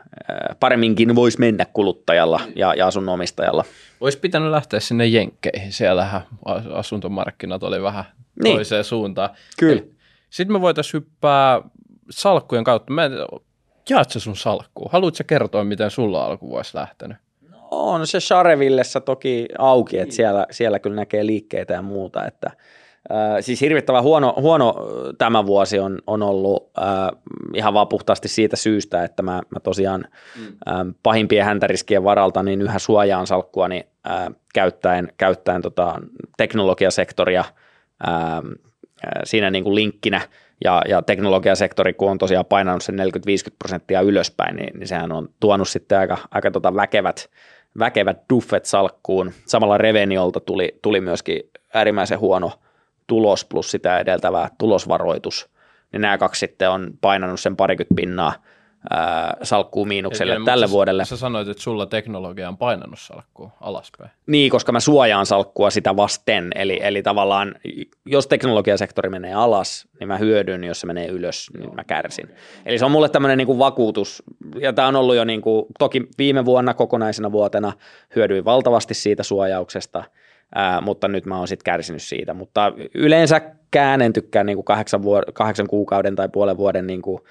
paremminkin 0.60 1.16
voisi 1.16 1.40
mennä 1.40 1.66
kuluttajalla 1.74 2.40
ja, 2.56 2.74
ja 2.74 2.88
asunnomistajalla. 2.88 3.66
Olisi 4.02 4.20
pitänyt 4.20 4.52
lähteä 4.52 4.80
sinne 4.80 5.06
Jenkkeihin, 5.06 5.72
siellähän 5.72 6.22
as- 6.46 6.68
asuntomarkkinat 6.74 7.64
oli 7.64 7.82
vähän 7.82 8.04
Niin. 8.44 8.56
toiseen 8.56 8.84
suuntaan. 8.84 9.30
Kyllä. 9.60 9.82
Sitten 10.30 10.54
me 10.54 10.62
voitaisiin 10.62 10.94
hyppää 10.94 11.62
salkkujen 12.10 12.64
kautta. 12.64 12.94
Mä 12.94 13.06
en, 13.06 13.12
jaat 13.90 14.10
sä 14.10 14.20
sun 14.20 14.36
salkkuun? 14.38 14.90
Haluatko 14.92 15.24
kertoa, 15.28 15.64
miten 15.64 15.92
sulla 15.92 16.26
alkuvuosi 16.26 16.78
lähtenyt? 16.78 17.18
On 17.72 18.08
se 18.08 18.20
Charevillessä 18.20 19.00
toki 19.02 19.48
auki, 19.58 19.98
että 20.00 20.16
siellä, 20.16 20.46
siellä 20.52 20.80
kyllä 20.80 20.96
näkee 20.96 21.26
liikkeitä 21.26 21.74
ja 21.74 21.82
muuta, 21.82 22.26
että 22.26 22.52
siis 23.42 23.62
hirvittävän 23.62 24.04
huono, 24.04 24.34
huono 24.38 24.76
tämä 25.18 25.46
vuosi 25.46 25.80
on, 25.80 26.00
on 26.08 26.24
ollut 26.24 26.72
äh, 26.78 27.22
ihan 27.56 27.74
vaan 27.74 27.88
puhtaasti 27.88 28.28
siitä 28.28 28.56
syystä, 28.56 29.04
että 29.04 29.24
mä, 29.24 29.32
mä 29.32 29.60
tosiaan 29.64 30.06
mm. 30.38 30.46
äh, 30.46 30.86
pahimpien 31.04 31.46
häntäriskien 31.46 32.04
varalta 32.04 32.44
niin 32.44 32.62
yhä 32.62 32.80
suojaan 32.80 33.28
salkkuani 33.28 33.88
äh, 34.10 34.28
käyttäen, 34.54 35.14
käyttäen 35.18 35.62
tota 35.62 36.00
teknologiasektoria 36.38 37.44
äh, 38.08 38.42
siinä 39.24 39.50
niin 39.50 39.64
kuin 39.64 39.76
linkkinä 39.76 40.22
ja, 40.64 40.82
ja 40.88 41.02
teknologiasektori, 41.02 41.94
kun 41.94 42.12
on 42.12 42.18
tosiaan 42.18 42.46
painanut 42.46 42.84
sen 42.84 42.96
40-50 43.00 43.02
prosenttia 43.60 44.02
ylöspäin, 44.02 44.56
niin, 44.56 44.80
niin 44.80 44.88
sehän 44.88 45.12
on 45.12 45.30
tuonut 45.40 45.70
sitten 45.70 46.00
aika, 46.00 46.18
aika 46.32 46.52
tota 46.52 46.76
väkevät 46.76 47.30
väkevät 47.80 48.18
duffet 48.34 48.66
salkkuun. 48.66 49.32
Samalla 49.46 49.78
Reveniolta 49.78 50.40
tuli, 50.40 50.80
tuli 50.82 51.02
myöskin 51.02 51.42
äärimmäisen 51.74 52.20
huono 52.20 52.52
tulos 53.12 53.46
plus 53.46 53.72
sitä 53.72 54.00
edeltävä 54.00 54.50
tulosvaroitus. 54.58 55.50
Niin 55.92 56.02
nämä 56.02 56.18
kaksi 56.18 56.40
sitten 56.40 56.70
on 56.70 56.92
painanut 57.02 57.40
sen 57.40 57.56
parikymmentä 57.56 57.96
pinnaa 57.96 58.34
salkkuun 59.44 59.88
miinukselle 59.88 60.36
Eli, 60.36 60.46
tälle 60.46 60.70
vuodelle. 60.70 61.06
Sä 61.06 61.18
sanoit, 61.18 61.48
että 61.48 61.64
sulla 61.64 61.86
teknologia 61.86 62.50
on 62.50 62.58
painanut 62.58 63.00
salkkua 63.00 63.52
alaspäin. 63.62 64.12
Niin, 64.28 64.52
koska 64.52 64.72
mä 64.72 64.80
suojaan 64.80 65.26
salkkua 65.26 65.70
sitä 65.70 65.96
vasten. 65.96 66.52
Eli, 66.56 66.80
eli 66.84 67.04
tavallaan, 67.04 67.56
jos 68.06 68.28
teknologiasektori 68.28 69.10
menee 69.10 69.34
alas, 69.34 69.88
niin 70.00 70.08
mä 70.08 70.18
hyödyn, 70.18 70.64
jos 70.64 70.80
se 70.80 70.88
menee 70.88 71.08
ylös, 71.08 71.52
niin 71.58 71.76
mä 71.76 71.84
kärsin. 71.84 72.30
Eli 72.66 72.80
se 72.80 72.86
on 72.86 72.92
mulle 72.92 73.10
tämmöinen 73.10 73.38
niin 73.38 73.48
kuin 73.48 73.60
vakuutus, 73.60 74.24
ja 74.60 74.74
tämä 74.74 74.88
on 74.88 74.96
ollut 74.96 75.16
jo 75.16 75.24
niin 75.24 75.42
kuin, 75.42 75.66
toki 75.80 76.08
viime 76.18 76.46
vuonna 76.46 76.74
kokonaisena 76.74 77.32
vuotena 77.32 77.74
hyödyin 78.16 78.46
valtavasti 78.46 78.94
siitä 78.94 79.24
suojauksesta, 79.24 80.04
ää, 80.56 80.82
mutta 80.82 81.08
nyt 81.08 81.26
mä 81.26 81.38
oon 81.38 81.48
sitten 81.48 81.64
kärsinyt 81.64 82.02
siitä. 82.02 82.34
Mutta 82.34 82.74
yleensäkään 82.94 84.02
en 84.02 84.14
tykkää 84.14 84.44
niin 84.44 84.58
kuin 84.58 84.66
kahdeksan, 84.66 85.04
vuor- 85.04 85.32
kahdeksan 85.34 85.68
kuukauden 85.68 86.16
tai 86.16 86.30
puolen 86.30 86.58
vuoden 86.58 86.88
niin 86.88 87.02
kuin 87.02 87.22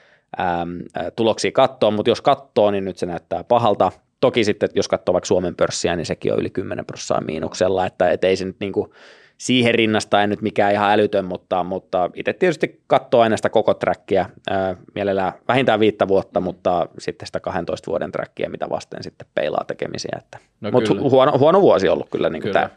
Ähm, 0.40 0.80
tuloksia 1.16 1.52
katsoa, 1.52 1.90
mutta 1.90 2.10
jos 2.10 2.20
katsoo, 2.20 2.70
niin 2.70 2.84
nyt 2.84 2.98
se 2.98 3.06
näyttää 3.06 3.44
pahalta. 3.44 3.92
Toki 4.20 4.44
sitten, 4.44 4.68
jos 4.74 4.88
katsoo 4.88 5.12
vaikka 5.12 5.26
Suomen 5.26 5.56
pörssiä, 5.56 5.96
niin 5.96 6.06
sekin 6.06 6.32
on 6.32 6.38
yli 6.38 6.50
10 6.50 6.86
prosenttia 6.86 7.26
miinuksella, 7.26 7.86
että 7.86 8.10
et 8.10 8.24
ei 8.24 8.36
se 8.36 8.44
nyt 8.44 8.56
niin 8.60 8.72
kuin 8.72 8.90
siihen 9.38 9.74
rinnastaen 9.74 10.30
nyt 10.30 10.42
mikään 10.42 10.72
ihan 10.72 10.92
älytön, 10.92 11.24
mutta, 11.24 11.64
mutta 11.64 12.10
itse 12.14 12.32
tietysti 12.32 12.80
katsoo 12.86 13.20
aina 13.20 13.36
sitä 13.36 13.48
koko 13.48 13.74
trackia, 13.74 14.26
ää, 14.50 14.76
mielellään 14.94 15.32
vähintään 15.48 15.80
viittä 15.80 16.08
vuotta, 16.08 16.40
mutta 16.40 16.88
sitten 16.98 17.26
sitä 17.26 17.40
12 17.40 17.90
vuoden 17.90 18.12
trackia, 18.12 18.50
mitä 18.50 18.70
vasten 18.70 19.02
sitten 19.02 19.26
peilaa 19.34 19.64
tekemisiä. 19.66 20.18
Että. 20.18 20.38
No 20.60 20.70
mutta 20.70 20.94
huono, 20.94 21.38
huono 21.38 21.60
vuosi 21.60 21.88
ollut 21.88 22.08
kyllä, 22.10 22.30
niin 22.30 22.42
kyllä. 22.42 22.52
tämä. 22.52 22.70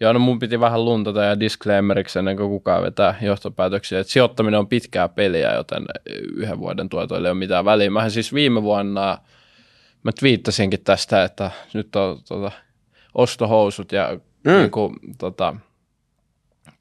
Joo, 0.00 0.12
no 0.12 0.18
mun 0.18 0.38
piti 0.38 0.60
vähän 0.60 0.84
luntata 0.84 1.24
ja 1.24 1.40
disclaimeriksi 1.40 2.18
ennen 2.18 2.36
kuin 2.36 2.48
kukaan 2.48 2.82
vetää 2.82 3.14
johtopäätöksiä, 3.20 4.00
että 4.00 4.12
sijoittaminen 4.12 4.60
on 4.60 4.68
pitkää 4.68 5.08
peliä, 5.08 5.54
joten 5.54 5.84
yhden 6.34 6.58
vuoden 6.58 6.88
tuotoille 6.88 7.28
ei 7.28 7.32
ole 7.32 7.38
mitään 7.38 7.64
väliä. 7.64 7.90
Mähän 7.90 8.10
siis 8.10 8.34
viime 8.34 8.62
vuonna, 8.62 9.18
mä 10.02 10.10
twiittasinkin 10.20 10.84
tästä, 10.84 11.24
että 11.24 11.50
nyt 11.74 11.96
on 11.96 12.18
tuota, 12.28 12.50
ostohousut 13.14 13.92
ja 13.92 14.18
mm. 14.44 14.52
niin 14.52 14.70
kuin, 14.70 14.94
tota, 15.18 15.54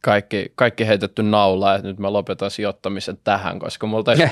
kaikki, 0.02 0.52
kaikki 0.56 0.88
heitetty 0.88 1.24
naulaa, 1.24 1.76
että 1.76 1.88
nyt 1.88 2.00
mä 2.00 2.14
lopetan 2.14 2.52
sijoittamisen 2.52 3.18
tähän, 3.24 3.60
koska 3.60 3.88
mulla 3.88 4.04
taisi 4.16 4.24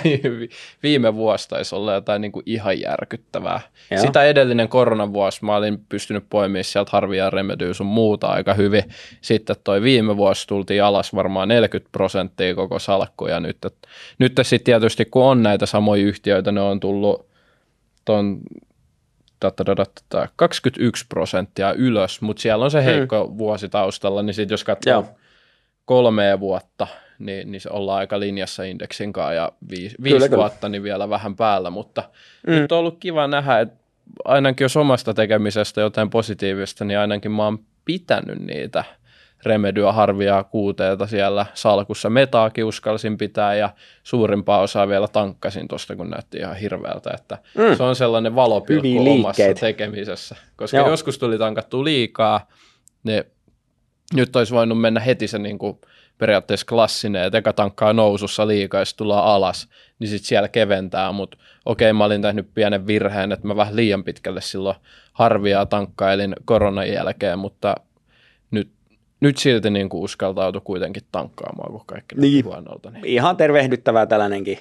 viime 0.84 1.16
vuosi 1.16 1.50
taisi 1.50 1.76
olla 1.76 1.94
jotain 1.94 2.22
niin 2.22 2.32
kuin 2.32 2.44
ihan 2.46 2.80
järkyttävää. 2.80 3.62
Joo. 3.92 4.02
Sitä 4.02 4.24
edellinen 4.24 4.70
koronavuosi 4.70 5.46
mä 5.46 5.56
olin 5.56 5.86
pystynyt 5.90 6.26
poimimaan 6.30 6.64
sieltä 6.64 6.92
harvia 6.94 7.30
remedyä 7.30 7.74
sun 7.74 7.88
muuta 7.88 8.28
aika 8.28 8.54
hyvin. 8.54 8.84
Sitten 9.22 9.56
toi 9.64 9.82
viime 9.82 10.18
vuosi 10.18 10.48
tultiin 10.48 10.84
alas 10.84 11.16
varmaan 11.16 11.48
40 11.48 11.92
prosenttia 11.92 12.56
koko 12.56 12.80
salkku 12.80 13.28
ja 13.28 13.40
nyt, 13.40 13.58
nyt 14.20 14.40
sitten 14.42 14.66
tietysti 14.66 15.06
kun 15.06 15.24
on 15.24 15.44
näitä 15.44 15.66
samoja 15.66 16.04
yhtiöitä, 16.04 16.52
ne 16.52 16.62
on 16.62 16.80
tullut 16.80 17.28
ton 18.06 18.42
21 20.36 21.06
prosenttia 21.10 21.74
ylös, 21.74 22.22
mutta 22.22 22.42
siellä 22.42 22.66
on 22.66 22.72
se 22.72 22.82
hmm. 22.82 22.86
heikko 22.86 23.28
hmm. 23.28 23.38
vuosi 23.38 23.70
taustalla, 23.70 24.24
niin 24.24 24.34
sitten 24.34 24.54
jos 24.54 24.64
katsoo 24.64 24.94
Joo 24.94 25.06
kolmea 25.86 26.40
vuotta, 26.40 26.88
niin, 27.20 27.52
niin 27.52 27.62
se 27.62 27.70
ollaan 27.72 28.00
aika 28.00 28.20
linjassa 28.20 28.64
indeksin 28.64 29.14
kanssa 29.14 29.34
ja 29.34 29.52
viisi, 29.70 29.96
viisi 30.04 30.30
kyllä, 30.30 30.38
vuotta 30.38 30.60
kyllä. 30.60 30.72
niin 30.72 30.84
vielä 30.84 31.10
vähän 31.10 31.36
päällä, 31.36 31.70
mutta 31.70 32.04
mm. 32.48 32.54
nyt 32.54 32.72
on 32.72 32.80
ollut 32.80 32.98
kiva 33.00 33.28
nähdä, 33.28 33.60
että 33.60 33.86
ainakin 34.26 34.66
jos 34.66 34.78
omasta 34.78 35.14
tekemisestä 35.14 35.82
jotain 35.82 36.10
positiivista, 36.10 36.86
niin 36.86 37.00
ainakin 37.00 37.32
mä 37.32 37.44
oon 37.44 37.60
pitänyt 37.86 38.40
niitä 38.40 38.84
remedyä 39.46 39.92
harvia 39.92 40.44
kuuteita 40.44 41.08
siellä 41.08 41.46
salkussa. 41.54 42.10
Metaakin 42.10 42.66
uskalsin 42.66 43.18
pitää 43.18 43.56
ja 43.56 43.70
suurimpaa 44.04 44.60
osaa 44.60 44.88
vielä 44.88 45.08
tankkasin 45.08 45.68
tuosta, 45.68 45.96
kun 45.96 46.10
näytti 46.10 46.38
ihan 46.38 46.56
hirveältä. 46.56 47.12
Että 47.14 47.38
mm. 47.58 47.78
Se 47.78 47.84
on 47.84 47.96
sellainen 47.96 48.36
valopilkku 48.36 49.12
omassa 49.12 49.44
tekemisessä, 49.60 50.36
koska 50.56 50.78
Joo. 50.78 50.90
joskus 50.90 51.18
tuli 51.20 51.38
tankattu 51.38 51.84
liikaa, 51.84 52.48
niin 53.04 53.24
nyt 54.14 54.36
olisi 54.36 54.54
voinut 54.54 54.82
mennä 54.82 55.00
heti 55.00 55.28
se 55.28 55.40
niin 55.40 55.58
kuin 55.58 55.78
periaatteessa 56.18 56.66
klassinen, 56.66 57.24
että 57.24 57.38
eka 57.38 57.54
tankkaa 57.54 57.94
nousussa 57.94 58.48
liikaa, 58.48 58.82
jos 58.82 58.94
tullaan 58.94 59.26
alas, 59.26 59.70
niin 60.00 60.08
sitten 60.08 60.28
siellä 60.28 60.48
keventää, 60.48 61.12
mutta 61.12 61.38
okei, 61.66 61.94
mä 61.94 62.06
olin 62.06 62.22
tehnyt 62.22 62.48
pienen 62.54 62.88
virheen, 62.88 63.32
että 63.32 63.48
mä 63.48 63.56
vähän 63.56 63.76
liian 63.76 64.04
pitkälle 64.04 64.42
silloin 64.42 64.76
harvia 65.14 65.66
tankkailin 65.66 66.36
koronan 66.46 66.90
jälkeen, 66.90 67.40
mutta 67.40 67.76
nyt, 68.52 68.70
nyt 69.20 69.38
silti 69.38 69.70
niin 69.70 69.90
kuin 69.90 70.04
uskaltautui 70.04 70.62
kuitenkin 70.64 71.04
tankkaamaan, 71.12 71.72
kun 71.72 71.86
kaikki 71.86 72.16
niin, 72.16 72.46
huonolta. 72.46 72.92
Niin. 72.92 73.06
Ihan 73.06 73.38
tervehdyttävää 73.38 74.06
tällainenkin 74.06 74.60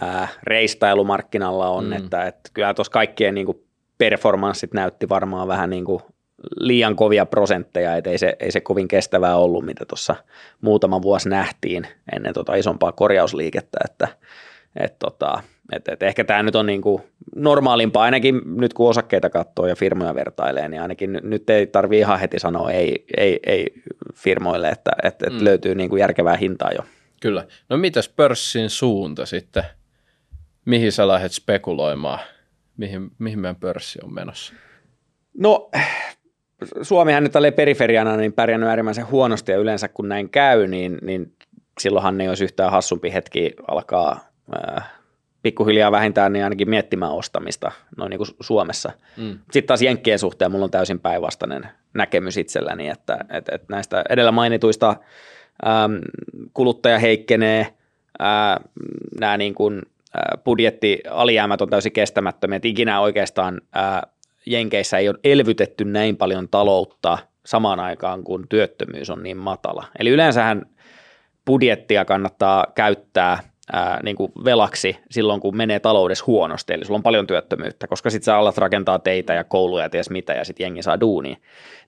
ää, 0.00 0.28
reistailu 0.42 1.04
markkinalla 1.04 1.68
on, 1.68 1.84
mm. 1.84 1.92
että, 1.92 2.26
että 2.26 2.50
kyllä 2.54 2.74
tuossa 2.74 2.92
kaikkien 2.92 3.34
niin 3.34 3.46
kuin 3.46 3.64
performanssit 3.98 4.74
näytti 4.74 5.08
varmaan 5.08 5.48
vähän 5.48 5.70
niin 5.70 5.84
kuin 5.84 6.02
liian 6.60 6.96
kovia 6.96 7.26
prosentteja, 7.26 7.96
että 7.96 8.10
ei 8.10 8.18
se, 8.18 8.36
ei 8.40 8.50
se 8.52 8.60
kovin 8.60 8.88
kestävää 8.88 9.36
ollut, 9.36 9.64
mitä 9.64 9.84
tuossa 9.84 10.16
muutama 10.60 11.02
vuosi 11.02 11.28
nähtiin 11.28 11.86
ennen 12.16 12.34
tota 12.34 12.54
isompaa 12.54 12.92
korjausliikettä, 12.92 13.78
että 13.84 14.08
et 14.76 14.98
tota, 14.98 15.42
et, 15.72 15.88
et 15.88 16.02
ehkä 16.02 16.24
tämä 16.24 16.42
nyt 16.42 16.56
on 16.56 16.66
niinku 16.66 17.02
normaalimpaa, 17.36 18.02
ainakin 18.02 18.40
nyt 18.44 18.74
kun 18.74 18.88
osakkeita 18.88 19.30
katsoo 19.30 19.66
ja 19.66 19.76
firmoja 19.76 20.14
vertailee, 20.14 20.68
niin 20.68 20.82
ainakin 20.82 21.20
nyt, 21.22 21.50
ei 21.50 21.66
tarvi 21.66 21.98
ihan 21.98 22.20
heti 22.20 22.38
sanoa 22.38 22.70
ei, 22.70 23.04
ei, 23.16 23.40
ei 23.46 23.66
firmoille, 24.14 24.68
että 24.68 24.90
et, 25.02 25.22
et 25.22 25.32
mm. 25.32 25.44
löytyy 25.44 25.74
niinku 25.74 25.96
järkevää 25.96 26.36
hintaa 26.36 26.70
jo. 26.72 26.84
Kyllä. 27.20 27.46
No 27.68 27.76
mitäs 27.76 28.08
pörssin 28.08 28.70
suunta 28.70 29.26
sitten? 29.26 29.64
Mihin 30.64 30.92
sä 30.92 31.08
lähdet 31.08 31.32
spekuloimaan? 31.32 32.18
Mihin, 32.76 33.10
mihin 33.18 33.38
meidän 33.38 33.56
pörssi 33.56 33.98
on 34.02 34.14
menossa? 34.14 34.54
No 35.38 35.70
Suomihan 36.82 37.22
nyt 37.22 37.32
tälle 37.32 37.50
periferiana 37.50 38.16
niin 38.16 38.32
pärjännyt 38.32 38.68
äärimmäisen 38.68 39.10
huonosti 39.10 39.52
ja 39.52 39.58
yleensä 39.58 39.88
kun 39.88 40.08
näin 40.08 40.30
käy, 40.30 40.66
niin, 40.66 40.98
niin 41.02 41.32
silloinhan 41.80 42.20
ei 42.20 42.28
olisi 42.28 42.44
yhtään 42.44 42.72
hassumpi 42.72 43.12
hetki 43.12 43.54
alkaa 43.68 44.28
ää, 44.52 44.82
pikkuhiljaa 45.42 45.92
vähintään 45.92 46.32
niin 46.32 46.44
ainakin 46.44 46.70
miettimään 46.70 47.12
ostamista 47.12 47.72
noin 47.96 48.10
niin 48.10 48.18
kuin 48.18 48.28
Suomessa. 48.40 48.92
Mm. 49.16 49.38
Sitten 49.38 49.66
taas 49.66 49.82
Jenkkien 49.82 50.18
suhteen 50.18 50.50
mulla 50.50 50.64
on 50.64 50.70
täysin 50.70 51.00
päinvastainen 51.00 51.68
näkemys 51.94 52.36
itselläni, 52.36 52.88
että, 52.88 53.18
että, 53.30 53.54
että 53.54 53.66
näistä 53.70 54.04
edellä 54.08 54.32
mainituista 54.32 54.88
äm, 55.66 56.00
kuluttaja 56.54 56.98
heikkenee, 56.98 57.74
ää, 58.18 58.60
nämä 59.20 59.36
niin 59.36 59.54
kuin, 59.54 59.82
ää, 60.14 60.38
budjettialijäämät 60.44 61.60
on 61.60 61.70
täysin 61.70 61.92
kestämättömiä, 61.92 62.56
että 62.56 62.68
ikinä 62.68 63.00
oikeastaan 63.00 63.60
ää, 63.72 64.06
Jenkeissä 64.46 64.98
ei 64.98 65.08
ole 65.08 65.18
elvytetty 65.24 65.84
näin 65.84 66.16
paljon 66.16 66.48
taloutta 66.48 67.18
samaan 67.46 67.80
aikaan, 67.80 68.24
kun 68.24 68.46
työttömyys 68.48 69.10
on 69.10 69.22
niin 69.22 69.36
matala. 69.36 69.84
Eli 69.98 70.10
yleensähän 70.10 70.66
budjettia 71.46 72.04
kannattaa 72.04 72.66
käyttää 72.74 73.38
ää, 73.72 74.00
niin 74.02 74.16
kuin 74.16 74.32
velaksi 74.44 74.96
silloin, 75.10 75.40
kun 75.40 75.56
menee 75.56 75.80
taloudessa 75.80 76.24
huonosti, 76.26 76.72
eli 76.72 76.84
sulla 76.84 76.98
on 76.98 77.02
paljon 77.02 77.26
työttömyyttä, 77.26 77.86
koska 77.86 78.10
sitten 78.10 78.24
sä 78.24 78.36
alat 78.36 78.58
rakentaa 78.58 78.98
teitä 78.98 79.34
ja 79.34 79.44
kouluja 79.44 79.84
ja 79.84 79.90
ties 79.90 80.10
mitä, 80.10 80.32
ja 80.32 80.44
sitten 80.44 80.64
jengi 80.64 80.82
saa 80.82 81.00
duunia, 81.00 81.36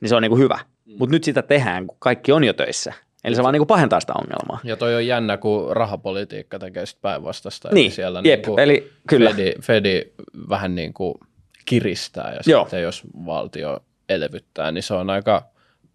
niin 0.01 0.09
se 0.09 0.17
on 0.17 0.23
niin 0.23 0.31
kuin 0.31 0.43
hyvä. 0.43 0.59
Mm. 0.85 0.95
Mutta 0.99 1.15
nyt 1.15 1.25
sitä 1.25 1.43
tehdään, 1.43 1.87
kun 1.87 1.97
kaikki 2.01 2.33
on 2.33 2.45
jo 2.45 2.53
töissä. 2.53 2.93
Eli 3.25 3.37
se 3.37 3.43
vaan 3.43 3.53
niin 3.53 3.67
pahentaa 3.67 4.01
sitä 4.01 4.13
ongelmaa. 4.13 4.61
Ja 4.65 4.77
toi 4.77 4.95
on 4.95 5.07
jännä, 5.07 5.37
kun 5.37 5.77
rahapolitiikka 5.77 6.59
tekee 6.59 6.87
sitten 6.87 7.03
päinvastaista. 7.03 7.69
Niin, 7.73 7.93
siellä 7.93 8.23
jep, 8.25 8.39
niin 8.39 8.47
kuin 8.47 8.59
eli 8.59 8.91
kyllä. 9.09 9.31
Fedi, 9.31 9.53
Fedi 9.63 10.03
vähän 10.49 10.75
niin 10.75 10.95
kuin– 10.95 11.15
kiristää 11.65 12.33
ja 12.35 12.41
Joo. 12.47 12.63
sitten 12.65 12.83
jos 12.83 13.03
valtio 13.27 13.81
elvyttää, 14.09 14.73
niin 14.73 14.83
se 14.83 14.95
on 14.95 15.11
aika 15.11 15.43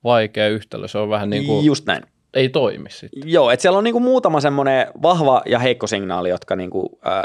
vaikea 0.03 0.47
yhtälö. 0.47 0.87
Se 0.87 0.97
on 0.97 1.09
vähän 1.09 1.29
niin 1.29 1.45
kuin, 1.45 1.65
Just 1.65 1.85
näin. 1.85 2.03
ei 2.33 2.49
toimi 2.49 2.89
sitten. 2.89 3.21
Joo, 3.25 3.51
että 3.51 3.61
siellä 3.61 3.77
on 3.77 3.83
niin 3.83 3.93
kuin 3.93 4.03
muutama 4.03 4.41
semmoinen 4.41 4.87
vahva 5.01 5.41
ja 5.45 5.59
heikko 5.59 5.87
signaali, 5.87 6.29
jotka 6.29 6.55
niin 6.55 6.69
kuin, 6.69 6.89
äh, 7.07 7.21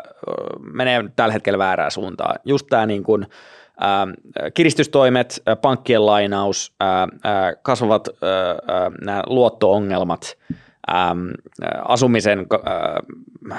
menee 0.73 1.05
tällä 1.17 1.33
hetkellä 1.33 1.59
väärään 1.59 1.91
suuntaan. 1.91 2.37
Just 2.45 2.67
tämä 2.71 2.87
niin 2.87 3.03
kuin, 3.03 3.27
äh, 3.83 4.07
kiristystoimet, 4.55 5.43
äh, 5.49 5.57
pankkien 5.63 6.07
lainaus, 6.07 6.75
äh, 6.83 7.03
äh, 7.03 7.55
kasvavat 7.63 8.09
äh, 8.09 8.15
äh, 8.77 8.93
nämä 9.05 9.23
luottoongelmat, 9.27 10.39
ähm, 10.95 11.29
asumisen 11.85 12.39
äh, 13.49 13.57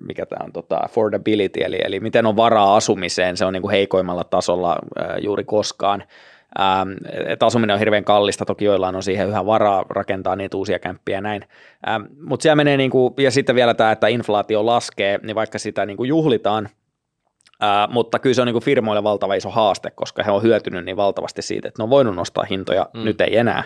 mikä 0.00 0.26
tämä 0.26 0.44
on, 0.44 0.52
tota, 0.52 0.76
affordability, 0.84 1.60
eli, 1.60 1.78
eli 1.84 2.00
miten 2.00 2.26
on 2.26 2.36
varaa 2.36 2.76
asumiseen, 2.76 3.36
se 3.36 3.44
on 3.44 3.52
niin 3.52 3.62
kuin 3.62 3.72
heikoimmalla 3.72 4.24
tasolla 4.24 4.76
ää, 4.98 5.16
juuri 5.18 5.44
koskaan. 5.44 6.04
Ähm, 6.60 6.90
että 7.26 7.46
asuminen 7.46 7.74
on 7.74 7.78
hirveän 7.78 8.04
kallista, 8.04 8.44
toki 8.44 8.64
joillain 8.64 8.96
on 8.96 9.02
siihen 9.02 9.28
yhä 9.28 9.46
varaa 9.46 9.84
rakentaa 9.90 10.36
niitä 10.36 10.56
uusia 10.56 10.78
kämppiä 10.78 11.16
ja 11.16 11.20
näin. 11.20 11.44
Ähm, 11.88 12.02
Mutta 12.20 12.42
siellä 12.42 12.56
menee, 12.56 12.76
niin 12.76 12.90
kuin, 12.90 13.14
ja 13.18 13.30
sitten 13.30 13.54
vielä 13.54 13.74
tämä, 13.74 13.92
että 13.92 14.06
inflaatio 14.06 14.66
laskee, 14.66 15.18
niin 15.22 15.36
vaikka 15.36 15.58
sitä 15.58 15.86
niin 15.86 15.96
kuin 15.96 16.08
juhlitaan, 16.08 16.68
Uh, 17.62 17.92
mutta 17.92 18.18
kyllä 18.18 18.34
se 18.34 18.40
on 18.40 18.46
niin 18.46 18.54
kuin 18.54 18.64
firmoille 18.64 19.02
valtava 19.02 19.34
iso 19.34 19.50
haaste, 19.50 19.90
koska 19.90 20.22
he 20.22 20.30
on 20.30 20.42
hyötynyt 20.42 20.84
niin 20.84 20.96
valtavasti 20.96 21.42
siitä, 21.42 21.68
että 21.68 21.82
ne 21.82 21.84
on 21.84 21.90
voinut 21.90 22.14
nostaa 22.14 22.44
hintoja, 22.50 22.86
mm. 22.94 23.04
nyt 23.04 23.20
ei 23.20 23.36
enää 23.36 23.64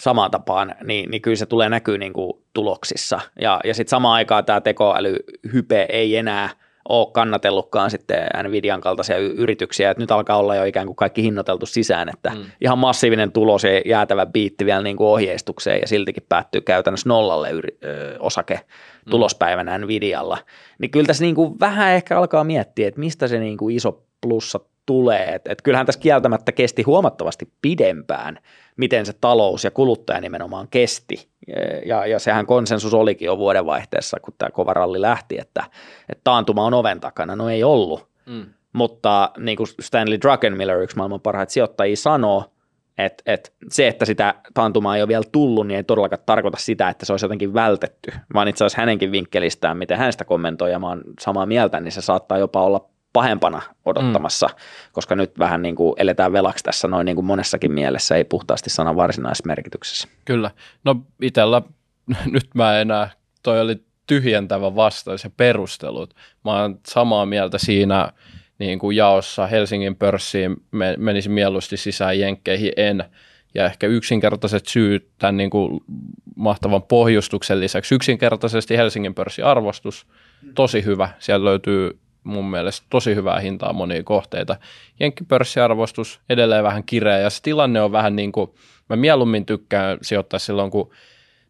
samaan 0.00 0.30
tapaan, 0.30 0.74
niin, 0.84 1.10
niin 1.10 1.22
kyllä 1.22 1.36
se 1.36 1.46
tulee 1.46 1.68
näkyy 1.68 1.98
niin 1.98 2.12
kuin 2.12 2.32
tuloksissa. 2.54 3.20
Ja, 3.40 3.60
ja 3.64 3.74
sitten 3.74 3.90
samaan 3.90 4.14
aikaan 4.14 4.44
tämä 4.44 4.60
tekoälyhype 4.60 5.86
ei 5.90 6.16
enää– 6.16 6.50
ole 6.88 7.08
kannatellutkaan 7.12 7.90
sitten 7.90 8.26
Nvidian 8.42 8.80
kaltaisia 8.80 9.18
yrityksiä, 9.18 9.90
että 9.90 10.02
nyt 10.02 10.10
alkaa 10.10 10.36
olla 10.36 10.56
jo 10.56 10.64
ikään 10.64 10.86
kuin 10.86 10.96
kaikki 10.96 11.22
hinnoiteltu 11.22 11.66
sisään, 11.66 12.08
että 12.08 12.30
mm. 12.30 12.44
ihan 12.60 12.78
massiivinen 12.78 13.32
tulos 13.32 13.64
ja 13.64 13.80
jäätävä 13.84 14.26
biitti 14.26 14.66
vielä 14.66 14.82
niin 14.82 14.96
kuin 14.96 15.08
ohjeistukseen 15.08 15.80
ja 15.80 15.88
siltikin 15.88 16.26
päättyy 16.28 16.60
käytännössä 16.60 17.08
nollalle 17.08 17.50
yri, 17.50 17.78
ö, 17.84 18.16
osake 18.20 18.54
mm. 18.54 19.10
tulospäivänä 19.10 19.78
Nvidialla, 19.78 20.38
niin 20.78 20.90
kyllä 20.90 21.06
tässä 21.06 21.24
niin 21.24 21.34
kuin 21.34 21.60
vähän 21.60 21.90
ehkä 21.90 22.18
alkaa 22.18 22.44
miettiä, 22.44 22.88
että 22.88 23.00
mistä 23.00 23.28
se 23.28 23.38
niin 23.38 23.56
kuin 23.56 23.76
iso 23.76 24.02
plussa 24.20 24.60
tulee, 24.88 25.34
että 25.34 25.52
et 25.52 25.62
kyllähän 25.62 25.86
tässä 25.86 26.00
kieltämättä 26.00 26.52
kesti 26.52 26.82
huomattavasti 26.82 27.52
pidempään, 27.62 28.38
miten 28.76 29.06
se 29.06 29.12
talous 29.20 29.64
ja 29.64 29.70
kuluttaja 29.70 30.20
nimenomaan 30.20 30.68
kesti. 30.70 31.28
Ja, 31.86 32.06
ja 32.06 32.18
sehän 32.18 32.46
konsensus 32.46 32.94
olikin 32.94 33.26
jo 33.26 33.38
vuodenvaihteessa, 33.38 34.20
kun 34.22 34.34
tämä 34.38 34.50
kova 34.50 34.74
ralli 34.74 35.00
lähti, 35.00 35.38
että, 35.40 35.64
että 36.08 36.20
taantuma 36.24 36.64
on 36.64 36.74
oven 36.74 37.00
takana. 37.00 37.36
No 37.36 37.48
ei 37.48 37.64
ollut, 37.64 38.08
mm. 38.26 38.46
mutta 38.72 39.30
niin 39.38 39.56
kuin 39.56 39.66
Stanley 39.80 40.18
Druckenmiller, 40.20 40.82
yksi 40.82 40.96
maailman 40.96 41.20
parhaita 41.20 41.52
sijoittajia, 41.52 41.96
sanoo, 41.96 42.44
että, 42.98 43.22
että 43.26 43.50
se, 43.70 43.88
että 43.88 44.04
sitä 44.04 44.34
taantumaa 44.54 44.96
ei 44.96 45.02
ole 45.02 45.08
vielä 45.08 45.24
tullut, 45.32 45.66
niin 45.66 45.76
ei 45.76 45.84
todellakaan 45.84 46.22
tarkoita 46.26 46.58
sitä, 46.60 46.88
että 46.88 47.06
se 47.06 47.12
olisi 47.12 47.24
jotenkin 47.24 47.54
vältetty, 47.54 48.12
vaan 48.34 48.48
itse 48.48 48.64
asiassa 48.64 48.82
hänenkin 48.82 49.12
vinkkelistään, 49.12 49.76
miten 49.76 49.98
hän 49.98 50.12
sitä 50.12 50.24
kommentoi, 50.24 50.70
ja 50.70 50.78
mä 50.78 50.88
oon 50.88 51.02
samaa 51.20 51.46
mieltä, 51.46 51.80
niin 51.80 51.92
se 51.92 52.00
saattaa 52.00 52.38
jopa 52.38 52.62
olla 52.62 52.88
pahempana 53.12 53.62
odottamassa, 53.84 54.46
mm. 54.46 54.54
koska 54.92 55.16
nyt 55.16 55.38
vähän 55.38 55.62
niin 55.62 55.76
kuin 55.76 55.94
eletään 55.96 56.32
velaksi 56.32 56.64
tässä 56.64 56.88
noin 56.88 57.04
niin 57.04 57.16
kuin 57.16 57.24
monessakin 57.24 57.72
mielessä, 57.72 58.16
ei 58.16 58.24
puhtaasti 58.24 58.70
sanan 58.70 58.96
varsinaisessa 58.96 59.46
merkityksessä. 59.46 60.08
Kyllä. 60.24 60.50
No 60.84 60.96
itellä 61.22 61.62
nyt 62.32 62.48
mä 62.54 62.80
enää, 62.80 63.10
toi 63.42 63.60
oli 63.60 63.76
tyhjentävä 64.06 64.74
vastaus 64.76 65.24
ja 65.24 65.30
perustelut. 65.36 66.14
Mä 66.44 66.60
oon 66.60 66.80
samaa 66.86 67.26
mieltä 67.26 67.58
siinä 67.58 68.12
niin 68.58 68.78
kuin 68.78 68.96
jaossa 68.96 69.46
Helsingin 69.46 69.96
pörssiin 69.96 70.56
menisi 70.96 71.28
mieluusti 71.28 71.76
sisään 71.76 72.18
jenkkeihin 72.18 72.72
en. 72.76 73.04
Ja 73.54 73.66
ehkä 73.66 73.86
yksinkertaiset 73.86 74.66
syyt 74.66 75.08
tämän 75.18 75.36
niin 75.36 75.50
kuin 75.50 75.80
mahtavan 76.36 76.82
pohjustuksen 76.82 77.60
lisäksi. 77.60 77.94
Yksinkertaisesti 77.94 78.76
Helsingin 78.76 79.14
pörssin 79.14 79.44
arvostus, 79.44 80.06
tosi 80.54 80.84
hyvä. 80.84 81.08
Siellä 81.18 81.44
löytyy 81.44 81.98
mun 82.28 82.50
mielestä 82.50 82.86
tosi 82.90 83.14
hyvää 83.14 83.40
hintaa 83.40 83.72
monia 83.72 84.02
kohteita. 84.02 84.56
Jenkkipörssiarvostus 85.00 86.20
edelleen 86.28 86.64
vähän 86.64 86.84
kireä 86.84 87.18
ja 87.18 87.30
se 87.30 87.42
tilanne 87.42 87.80
on 87.80 87.92
vähän 87.92 88.16
niin 88.16 88.32
kuin, 88.32 88.50
mä 88.88 88.96
mieluummin 88.96 89.46
tykkään 89.46 89.98
sijoittaa 90.02 90.38
silloin, 90.38 90.70
kun 90.70 90.90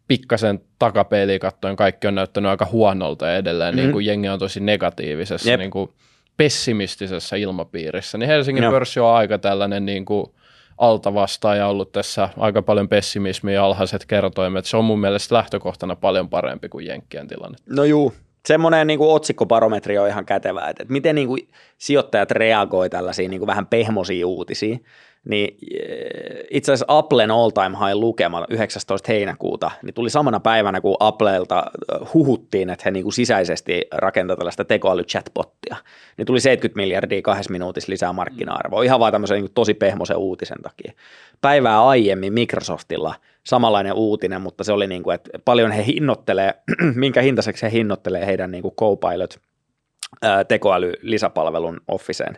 pikkasen 0.07 0.59
takapeiliä 0.79 1.39
katsoen 1.39 1.75
kaikki 1.75 2.07
on 2.07 2.15
näyttänyt 2.15 2.49
aika 2.49 2.67
huonolta 2.71 3.27
ja 3.27 3.35
edelleen 3.35 3.75
mm-hmm. 3.75 3.85
niin 3.85 3.93
kuin 3.93 4.05
jengi 4.05 4.29
on 4.29 4.39
tosi 4.39 4.59
negatiivisessa, 4.59 5.57
niin 5.57 5.71
kuin 5.71 5.89
pessimistisessä 6.37 7.35
ilmapiirissä. 7.35 8.17
Niin 8.17 8.27
Helsingin 8.27 8.63
Joo. 8.63 8.71
pörssi 8.71 8.99
on 8.99 9.15
aika 9.15 9.37
tällainen 9.37 9.85
niin 9.85 10.05
kuin 10.05 10.25
alta 10.77 11.13
vastaaja 11.13 11.67
ollut 11.67 11.91
tässä 11.91 12.29
aika 12.37 12.61
paljon 12.61 12.89
pessimismiä 12.89 13.53
ja 13.53 13.65
alhaiset 13.65 14.05
kertoimet. 14.05 14.65
Se 14.65 14.77
on 14.77 14.85
mun 14.85 14.99
mielestä 14.99 15.35
lähtökohtana 15.35 15.95
paljon 15.95 16.29
parempi 16.29 16.69
kuin 16.69 16.85
Jenkkien 16.85 17.27
tilanne. 17.27 17.57
No 17.69 17.83
juu, 17.83 18.13
semmoinen 18.45 18.87
niin 18.87 18.99
kuin 18.99 19.11
otsikkobarometri 19.11 19.97
on 19.97 20.07
ihan 20.07 20.25
kätevä, 20.25 20.67
että, 20.67 20.83
että 20.83 20.91
miten 20.93 21.15
niin 21.15 21.27
kuin 21.27 21.49
sijoittajat 21.77 22.31
reagoi 22.31 22.89
tällaisiin 22.89 23.31
niin 23.31 23.39
kuin 23.39 23.47
vähän 23.47 23.67
pehmosiin 23.67 24.25
uutisiin 24.25 24.83
niin 25.25 25.57
eh, 25.71 26.47
itse 26.51 26.71
asiassa 26.71 26.85
Applen 26.87 27.31
all-time 27.31 27.77
high 27.77 27.95
lukema 27.95 28.45
19. 28.49 29.11
heinäkuuta, 29.11 29.71
niin 29.83 29.93
tuli 29.93 30.09
samana 30.09 30.39
päivänä, 30.39 30.81
kun 30.81 30.97
Applelta 30.99 31.63
eh, 31.93 32.13
huhuttiin, 32.13 32.69
että 32.69 32.83
he 32.85 32.91
niin 32.91 33.03
kuin 33.03 33.13
sisäisesti 33.13 33.87
rakentavat 33.91 34.39
tällaista 34.39 34.63
tekoäly-chatbottia, 34.63 35.75
niin 36.17 36.25
tuli 36.25 36.39
70 36.39 36.77
miljardia 36.81 37.21
kahdessa 37.21 37.51
minuutissa 37.51 37.91
lisää 37.91 38.13
markkina-arvoa, 38.13 38.83
ihan 38.83 38.99
vaan 38.99 39.11
tämmöisen 39.11 39.41
niin 39.41 39.53
tosi 39.53 39.73
pehmoisen 39.73 40.17
uutisen 40.17 40.61
takia. 40.61 40.93
Päivää 41.41 41.87
aiemmin 41.87 42.33
Microsoftilla 42.33 43.15
samanlainen 43.45 43.93
uutinen, 43.93 44.41
mutta 44.41 44.63
se 44.63 44.73
oli 44.73 44.87
niin 44.87 45.03
kuin, 45.03 45.15
että 45.15 45.39
paljon 45.45 45.71
he 45.71 45.85
hinnoittelee, 45.85 46.53
minkä 46.95 47.21
hintaiseksi 47.21 47.65
he 47.65 47.71
hinnoittelee 47.71 48.25
heidän 48.25 48.51
niin 48.51 48.61
kuin 48.61 48.75
Copilot 48.75 49.39
tekoäly 50.47 50.93
lisäpalvelun 51.01 51.81
Officeen 51.87 52.37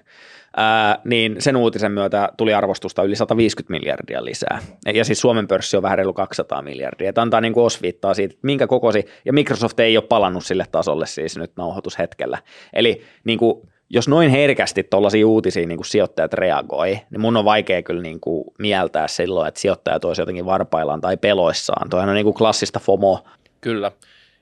ää, 0.58 1.00
niin 1.06 1.36
sen 1.40 1.56
uutisen 1.56 1.92
myötä 1.92 2.30
tuli 2.38 2.54
arvostusta 2.54 3.04
yli 3.04 3.16
150 3.16 3.72
miljardia 3.72 4.26
lisää. 4.26 4.60
Ja 4.94 5.06
siis 5.06 5.22
Suomen 5.22 5.48
pörssi 5.48 5.78
on 5.78 5.84
vähän 5.84 5.98
reilu 5.98 6.14
200 6.14 6.62
miljardia. 6.62 7.14
Tämä 7.14 7.24
antaa 7.24 7.42
niin 7.42 7.54
kuin 7.54 7.64
osviittaa 7.64 8.14
siitä, 8.14 8.34
että 8.34 8.48
minkä 8.48 8.68
kokosi, 8.68 9.06
ja 9.26 9.34
Microsoft 9.34 9.80
ei 9.80 9.98
ole 9.98 10.06
palannut 10.10 10.46
sille 10.46 10.66
tasolle 10.72 11.06
siis 11.06 11.38
nyt 11.38 11.52
nauhoitushetkellä. 11.58 12.38
Eli 12.74 13.02
niin 13.24 13.40
kuin, 13.40 13.70
jos 13.90 14.08
noin 14.08 14.30
herkästi 14.30 14.84
tuollaisia 14.84 15.28
uutisia 15.28 15.68
niin 15.68 15.78
kuin 15.78 15.86
sijoittajat 15.86 16.34
reagoi, 16.34 17.00
niin 17.10 17.22
mun 17.22 17.38
on 17.38 17.46
vaikea 17.46 17.82
kyllä 17.82 18.02
niin 18.02 18.20
kuin 18.20 18.44
mieltää 18.60 19.08
silloin, 19.08 19.48
että 19.48 19.60
sijoittajat 19.60 20.06
olisivat 20.06 20.24
jotenkin 20.24 20.46
varpaillaan 20.46 21.02
tai 21.02 21.18
peloissaan. 21.18 21.90
Tuohan 21.90 22.10
on 22.10 22.16
niin 22.16 22.26
kuin 22.26 22.36
klassista 22.36 22.80
FOMO. 22.80 23.24
Kyllä, 23.62 23.92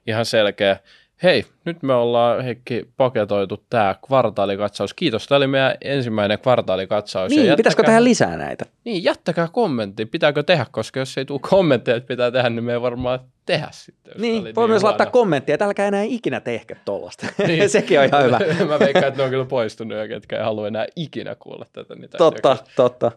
ihan 0.07 0.25
selkeä. 0.25 0.77
Hei, 1.23 1.45
nyt 1.65 1.83
me 1.83 1.93
ollaan 1.93 2.43
Heikki 2.43 2.89
paketoitu 2.97 3.63
tämä 3.69 3.95
kvartaalikatsaus. 4.07 4.93
Kiitos, 4.93 5.27
tämä 5.27 5.37
oli 5.37 5.47
meidän 5.47 5.75
ensimmäinen 5.81 6.39
kvartaalikatsaus. 6.39 7.29
Niin, 7.29 7.37
jättäkää, 7.37 7.57
pitäisikö 7.57 7.83
tehdä 7.83 8.03
lisää 8.03 8.37
näitä? 8.37 8.65
Niin, 8.85 9.03
jättäkää 9.03 9.47
kommentti, 9.51 10.05
pitääkö 10.05 10.43
tehdä, 10.43 10.65
koska 10.71 10.99
jos 10.99 11.17
ei 11.17 11.25
tule 11.25 11.39
kommentteja, 11.49 11.97
että 11.97 12.07
pitää 12.07 12.31
tehdä, 12.31 12.49
niin 12.49 12.63
me 12.63 12.73
ei 12.73 12.81
varmaan 12.81 13.19
tehdä 13.45 13.67
sitten. 13.71 14.13
Niin, 14.17 14.43
voi 14.43 14.63
niin 14.63 14.69
myös 14.69 14.83
laittaa 14.83 15.05
kommenttia, 15.05 15.55
että 15.55 15.65
älkää 15.65 15.87
enää 15.87 16.03
ikinä 16.03 16.39
tehkö 16.39 16.75
tollasta. 16.85 17.27
Niin. 17.47 17.69
Sekin 17.79 17.99
on 17.99 18.05
ihan 18.05 18.23
hyvä. 18.23 18.39
Mä 18.73 18.79
veikkaan, 18.79 19.07
että 19.07 19.17
ne 19.17 19.23
on 19.23 19.29
kyllä 19.29 19.45
poistunut 19.45 19.97
jo, 19.97 20.07
ketkä 20.07 20.37
ei 20.37 20.43
halua 20.43 20.67
enää 20.67 20.85
ikinä 20.95 21.35
kuulla 21.35 21.65
tätä. 21.73 21.95
Niin 21.95 22.09
totta, 22.17 22.57
totta. 22.75 23.11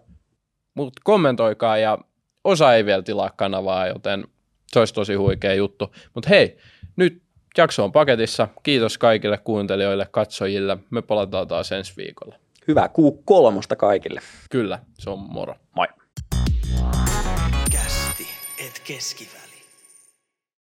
Mutta 0.74 1.00
kommentoikaa 1.04 1.78
ja 1.78 1.98
osa 2.44 2.74
ei 2.74 2.84
vielä 2.84 3.02
tilaa 3.02 3.30
kanavaa, 3.36 3.86
joten 3.86 4.24
se 4.72 4.78
olisi 4.78 4.94
tosi 4.94 5.14
huikea 5.14 5.54
juttu. 5.54 5.94
Mutta 6.14 6.28
hei, 6.28 6.56
nyt 6.96 7.21
jakso 7.58 7.84
on 7.84 7.92
paketissa. 7.92 8.48
Kiitos 8.62 8.98
kaikille 8.98 9.38
kuuntelijoille, 9.38 10.08
katsojille. 10.10 10.78
Me 10.90 11.02
palataan 11.02 11.48
taas 11.48 11.72
ensi 11.72 11.92
viikolla. 11.96 12.36
Hyvää 12.68 12.88
kuu 12.88 13.22
kolmosta 13.24 13.76
kaikille. 13.76 14.20
Kyllä, 14.50 14.78
se 14.98 15.10
on 15.10 15.18
moro. 15.18 15.54
Moi. 15.76 15.86
Kästi, 17.72 18.26
et 18.66 18.82
keskivä. 18.86 19.41